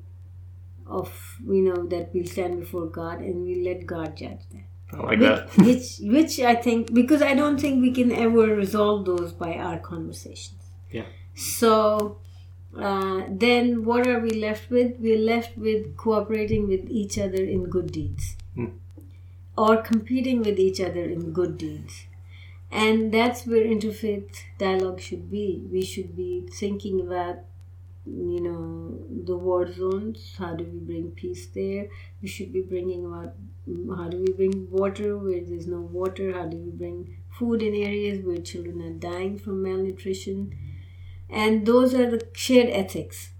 of 0.87 1.39
you 1.47 1.63
know 1.63 1.87
that 1.87 2.11
we'll 2.15 2.27
stand 2.27 2.59
before 2.59 2.87
god 2.87 3.21
and 3.21 3.45
we 3.45 3.63
let 3.63 3.87
god 3.87 4.17
judge 4.17 4.41
that 4.53 4.74
I 4.93 4.97
like 4.99 5.19
which, 5.19 5.21
that. 5.21 5.57
which 5.67 5.87
which 6.17 6.41
i 6.41 6.55
think 6.55 6.93
because 6.95 7.23
i 7.23 7.35
don't 7.35 7.61
think 7.61 7.81
we 7.83 7.91
can 7.93 8.13
ever 8.13 8.47
resolve 8.55 9.05
those 9.07 9.33
by 9.33 9.55
our 9.55 9.79
conversations 9.79 10.63
Yeah. 10.91 11.07
so 11.35 12.19
uh, 12.77 13.23
then 13.29 13.85
what 13.85 14.07
are 14.07 14.21
we 14.21 14.31
left 14.31 14.71
with 14.71 14.93
we're 14.99 15.19
left 15.19 15.57
with 15.57 15.97
cooperating 15.97 16.69
with 16.69 16.89
each 16.89 17.19
other 17.19 17.43
in 17.57 17.65
good 17.77 17.91
deeds 17.93 18.37
Hmm. 18.55 18.67
or 19.59 19.77
competing 19.83 20.43
with 20.43 20.59
each 20.59 20.81
other 20.81 21.05
in 21.05 21.33
good 21.33 21.57
deeds 21.59 22.07
and 22.71 23.13
that's 23.13 23.47
where 23.47 23.65
interfaith 23.65 24.43
dialogue 24.59 25.01
should 25.01 25.31
be 25.31 25.47
we 25.73 25.83
should 25.85 26.15
be 26.17 26.31
thinking 26.61 27.01
about 27.01 27.37
you 28.07 28.41
know 28.41 28.99
the 29.25 29.37
war 29.37 29.71
zones 29.73 30.35
how 30.39 30.55
do 30.55 30.65
we 30.65 30.79
bring 30.79 31.11
peace 31.13 31.47
there? 31.55 31.89
We 32.21 32.29
should 32.29 32.53
be 32.53 32.63
bringing 32.63 33.07
about 33.07 33.35
how 33.97 34.09
do 34.09 34.19
we 34.19 34.33
bring 34.33 34.71
water 34.71 35.17
where 35.17 35.43
there's 35.43 35.67
no 35.67 35.81
water? 35.81 36.33
How 36.33 36.47
do 36.47 36.57
we 36.57 36.71
bring 36.71 37.17
food 37.39 37.63
in 37.63 37.75
areas 37.75 38.25
where 38.25 38.39
children 38.39 38.83
are 38.83 38.91
dying 38.91 39.39
from 39.39 39.63
malnutrition? 39.63 40.55
And 41.31 41.67
those 41.67 41.95
are 41.95 42.11
the 42.11 42.27
shared 42.35 42.69
ethics. 42.69 43.31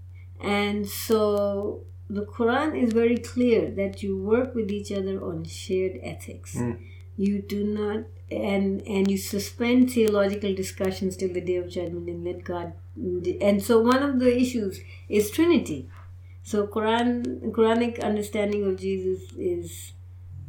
And 0.41 0.87
so 0.87 1.83
the 2.09 2.25
quran 2.25 2.81
is 2.81 2.93
very 2.93 3.17
clear 3.17 3.71
that 3.71 4.03
you 4.03 4.17
work 4.17 4.53
with 4.53 4.71
each 4.71 4.91
other 4.91 5.23
on 5.23 5.43
shared 5.43 5.99
ethics. 6.03 6.55
Mm. 6.55 6.77
you 7.17 7.41
do 7.41 7.63
not 7.63 8.05
and 8.29 8.81
and 8.95 9.09
you 9.09 9.17
suspend 9.17 9.91
theological 9.91 10.53
discussions 10.53 11.15
till 11.17 11.31
the 11.33 11.41
day 11.41 11.55
of 11.55 11.69
judgment 11.69 12.09
and 12.09 12.25
let 12.25 12.43
god 12.43 12.73
and 13.41 13.61
so 13.63 13.79
one 13.81 14.01
of 14.03 14.19
the 14.19 14.37
issues 14.37 14.79
is 15.09 15.29
trinity 15.31 15.89
so 16.43 16.65
quran 16.67 17.11
quranic 17.51 18.01
understanding 18.03 18.65
of 18.65 18.77
jesus 18.79 19.21
is 19.37 19.93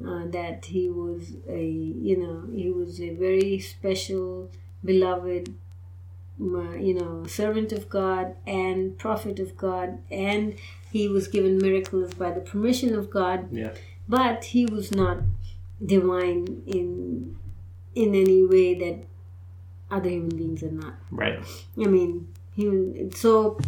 uh, 0.06 0.24
that 0.26 0.66
he 0.66 0.88
was 0.90 1.32
a 1.48 1.64
you 2.08 2.16
know 2.16 2.44
he 2.54 2.70
was 2.70 3.00
a 3.00 3.10
very 3.14 3.58
special 3.58 4.50
beloved 4.84 5.54
you 6.38 6.94
know 6.94 7.24
servant 7.26 7.72
of 7.72 7.88
god 7.88 8.36
and 8.46 8.98
prophet 8.98 9.38
of 9.40 9.56
god 9.56 9.98
and 10.10 10.54
he 10.92 11.08
was 11.08 11.28
given 11.28 11.56
miracles 11.58 12.12
by 12.14 12.30
the 12.30 12.40
permission 12.40 12.94
of 12.94 13.08
god 13.10 13.48
Yeah. 13.50 13.72
but 14.08 14.44
he 14.44 14.66
was 14.66 14.92
not 14.92 15.18
divine 15.84 16.62
in 16.66 17.36
in 17.94 18.14
any 18.14 18.44
way 18.44 18.74
that 18.74 18.98
other 19.90 20.10
human 20.10 20.36
beings 20.36 20.62
are 20.62 20.70
not 20.72 20.94
Right. 21.10 21.38
i 21.78 21.88
mean 21.88 22.28
Hmm, 22.56 23.10
so 23.10 23.58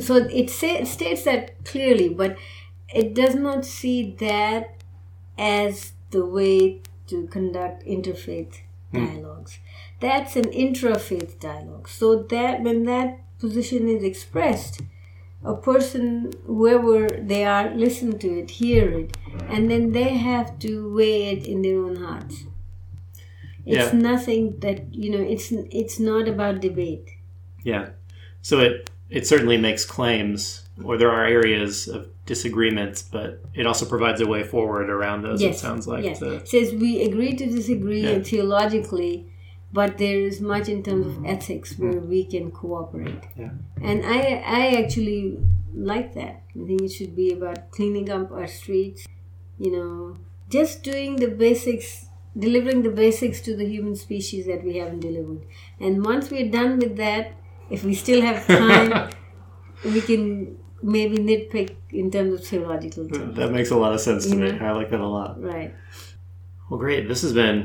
so 0.00 0.16
it 0.16 0.50
say, 0.50 0.84
states 0.84 1.24
that 1.24 1.64
clearly 1.64 2.08
but 2.08 2.36
it 2.92 3.14
does 3.14 3.34
not 3.34 3.64
see 3.64 4.14
that 4.20 4.82
as 5.38 5.92
the 6.10 6.24
way 6.24 6.80
to 7.06 7.26
conduct 7.26 7.84
interfaith 7.84 8.60
hmm. 8.92 9.04
dialogues. 9.04 9.58
That's 10.00 10.36
an 10.36 10.44
intrafaith 10.44 11.40
dialogue. 11.40 11.88
So 11.88 12.22
that 12.22 12.62
when 12.62 12.84
that 12.84 13.20
position 13.38 13.88
is 13.88 14.02
expressed 14.02 14.80
a 15.44 15.54
person 15.54 16.32
whoever 16.46 17.06
they 17.06 17.44
are 17.44 17.74
listen 17.74 18.18
to 18.18 18.28
it 18.40 18.50
hear 18.50 18.90
it 19.00 19.16
and 19.48 19.70
then 19.70 19.92
they 19.92 20.16
have 20.16 20.58
to 20.58 20.94
weigh 20.94 21.26
it 21.32 21.46
in 21.46 21.60
their 21.62 21.78
own 21.78 21.96
hearts. 21.96 22.44
It's 23.66 23.92
Yeah. 23.92 23.98
nothing 23.98 24.58
that 24.60 24.94
you 24.94 25.10
know 25.10 25.24
it's 25.34 25.52
it's 25.80 25.98
not 26.00 26.28
about 26.28 26.60
debate 26.60 27.10
Yeah. 27.64 27.90
So 28.42 28.60
it 28.60 28.90
it 29.10 29.26
certainly 29.26 29.56
makes 29.58 29.84
claims, 29.84 30.68
or 30.82 30.96
there 30.96 31.10
are 31.10 31.24
areas 31.24 31.88
of 31.88 32.08
disagreements, 32.26 33.02
but 33.02 33.40
it 33.54 33.66
also 33.66 33.84
provides 33.86 34.20
a 34.20 34.26
way 34.26 34.42
forward 34.42 34.88
around 34.88 35.22
those. 35.22 35.42
It 35.42 35.56
sounds 35.56 35.86
like. 35.86 36.04
yes. 36.04 36.18
to- 36.20 36.46
says 36.46 36.72
we 36.72 37.02
agree 37.02 37.34
to 37.34 37.46
disagree 37.46 38.02
Yeah. 38.02 38.20
theologically 38.20 39.26
but 39.74 39.98
there 39.98 40.20
is 40.20 40.40
much 40.40 40.68
in 40.68 40.84
terms 40.84 41.04
of 41.06 41.24
ethics 41.26 41.72
mm-hmm. 41.72 41.90
where 41.90 42.00
we 42.00 42.24
can 42.24 42.50
cooperate 42.50 43.24
Yeah. 43.36 43.50
and 43.90 44.06
i 44.06 44.20
i 44.60 44.62
actually 44.82 45.20
like 45.92 46.14
that 46.14 46.34
i 46.58 46.64
think 46.66 46.80
it 46.82 46.92
should 46.96 47.14
be 47.16 47.28
about 47.32 47.70
cleaning 47.76 48.08
up 48.16 48.30
our 48.30 48.46
streets 48.46 49.06
you 49.58 49.72
know 49.76 50.16
just 50.48 50.82
doing 50.90 51.16
the 51.16 51.30
basics 51.44 52.06
delivering 52.46 52.82
the 52.82 52.94
basics 53.04 53.40
to 53.46 53.56
the 53.56 53.68
human 53.74 53.96
species 53.96 54.46
that 54.46 54.62
we 54.64 54.76
haven't 54.76 55.00
delivered 55.00 55.42
and 55.80 56.04
once 56.12 56.30
we're 56.30 56.50
done 56.60 56.78
with 56.78 56.96
that 56.96 57.32
if 57.74 57.84
we 57.88 57.94
still 58.04 58.20
have 58.28 58.38
time 58.46 59.10
we 59.94 60.00
can 60.08 60.56
maybe 60.82 61.16
nitpick 61.30 61.70
in 61.90 62.10
terms 62.10 62.32
of 62.34 62.40
theological 62.46 63.08
terms 63.08 63.36
That 63.36 63.50
makes 63.52 63.70
a 63.70 63.76
lot 63.84 63.92
of 63.96 64.00
sense 64.00 64.22
to 64.30 64.36
me. 64.36 64.48
Mhm. 64.50 64.62
I 64.62 64.72
like 64.80 64.90
that 64.90 65.00
a 65.00 65.12
lot. 65.18 65.30
right 65.52 65.72
Well, 66.68 66.80
great. 66.80 67.08
This 67.12 67.22
has 67.22 67.32
been 67.32 67.58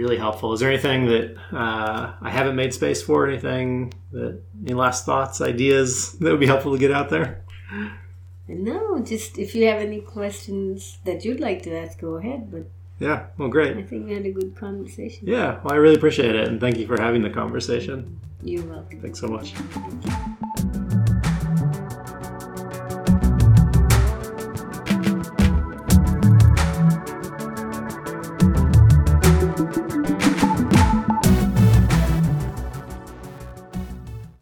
really 0.00 0.18
helpful. 0.18 0.52
Is 0.54 0.60
there 0.60 0.70
anything 0.74 1.00
that 1.12 1.26
uh, 1.64 2.02
I 2.28 2.30
haven't 2.38 2.56
made 2.62 2.72
space 2.74 3.00
for? 3.02 3.26
Anything 3.26 3.92
that 4.12 4.32
any 4.64 4.74
last 4.84 5.00
thoughts, 5.08 5.40
ideas 5.40 6.12
that 6.20 6.30
would 6.32 6.40
be 6.46 6.50
helpful 6.54 6.72
to 6.72 6.78
get 6.78 6.92
out 6.98 7.08
there? 7.14 7.30
No, 8.70 8.80
just 9.12 9.38
if 9.38 9.54
you 9.54 9.66
have 9.70 9.80
any 9.80 10.00
questions 10.00 10.98
that 11.04 11.24
you'd 11.24 11.40
like 11.48 11.62
to 11.64 11.70
ask, 11.82 11.98
go 12.00 12.12
ahead. 12.20 12.40
But 12.54 12.64
Yeah. 13.00 13.26
Well, 13.38 13.48
great. 13.48 13.76
I 13.76 13.82
think 13.82 14.06
we 14.06 14.14
had 14.14 14.26
a 14.26 14.32
good 14.32 14.56
conversation. 14.56 15.26
Yeah. 15.26 15.60
Well, 15.62 15.72
I 15.72 15.76
really 15.76 15.94
appreciate 15.94 16.34
it, 16.34 16.48
and 16.48 16.60
thank 16.60 16.78
you 16.78 16.86
for 16.86 17.00
having 17.00 17.22
the 17.22 17.30
conversation. 17.30 18.18
You're 18.42 18.64
welcome. 18.64 19.00
Thanks 19.00 19.20
so 19.20 19.28
much. 19.28 19.54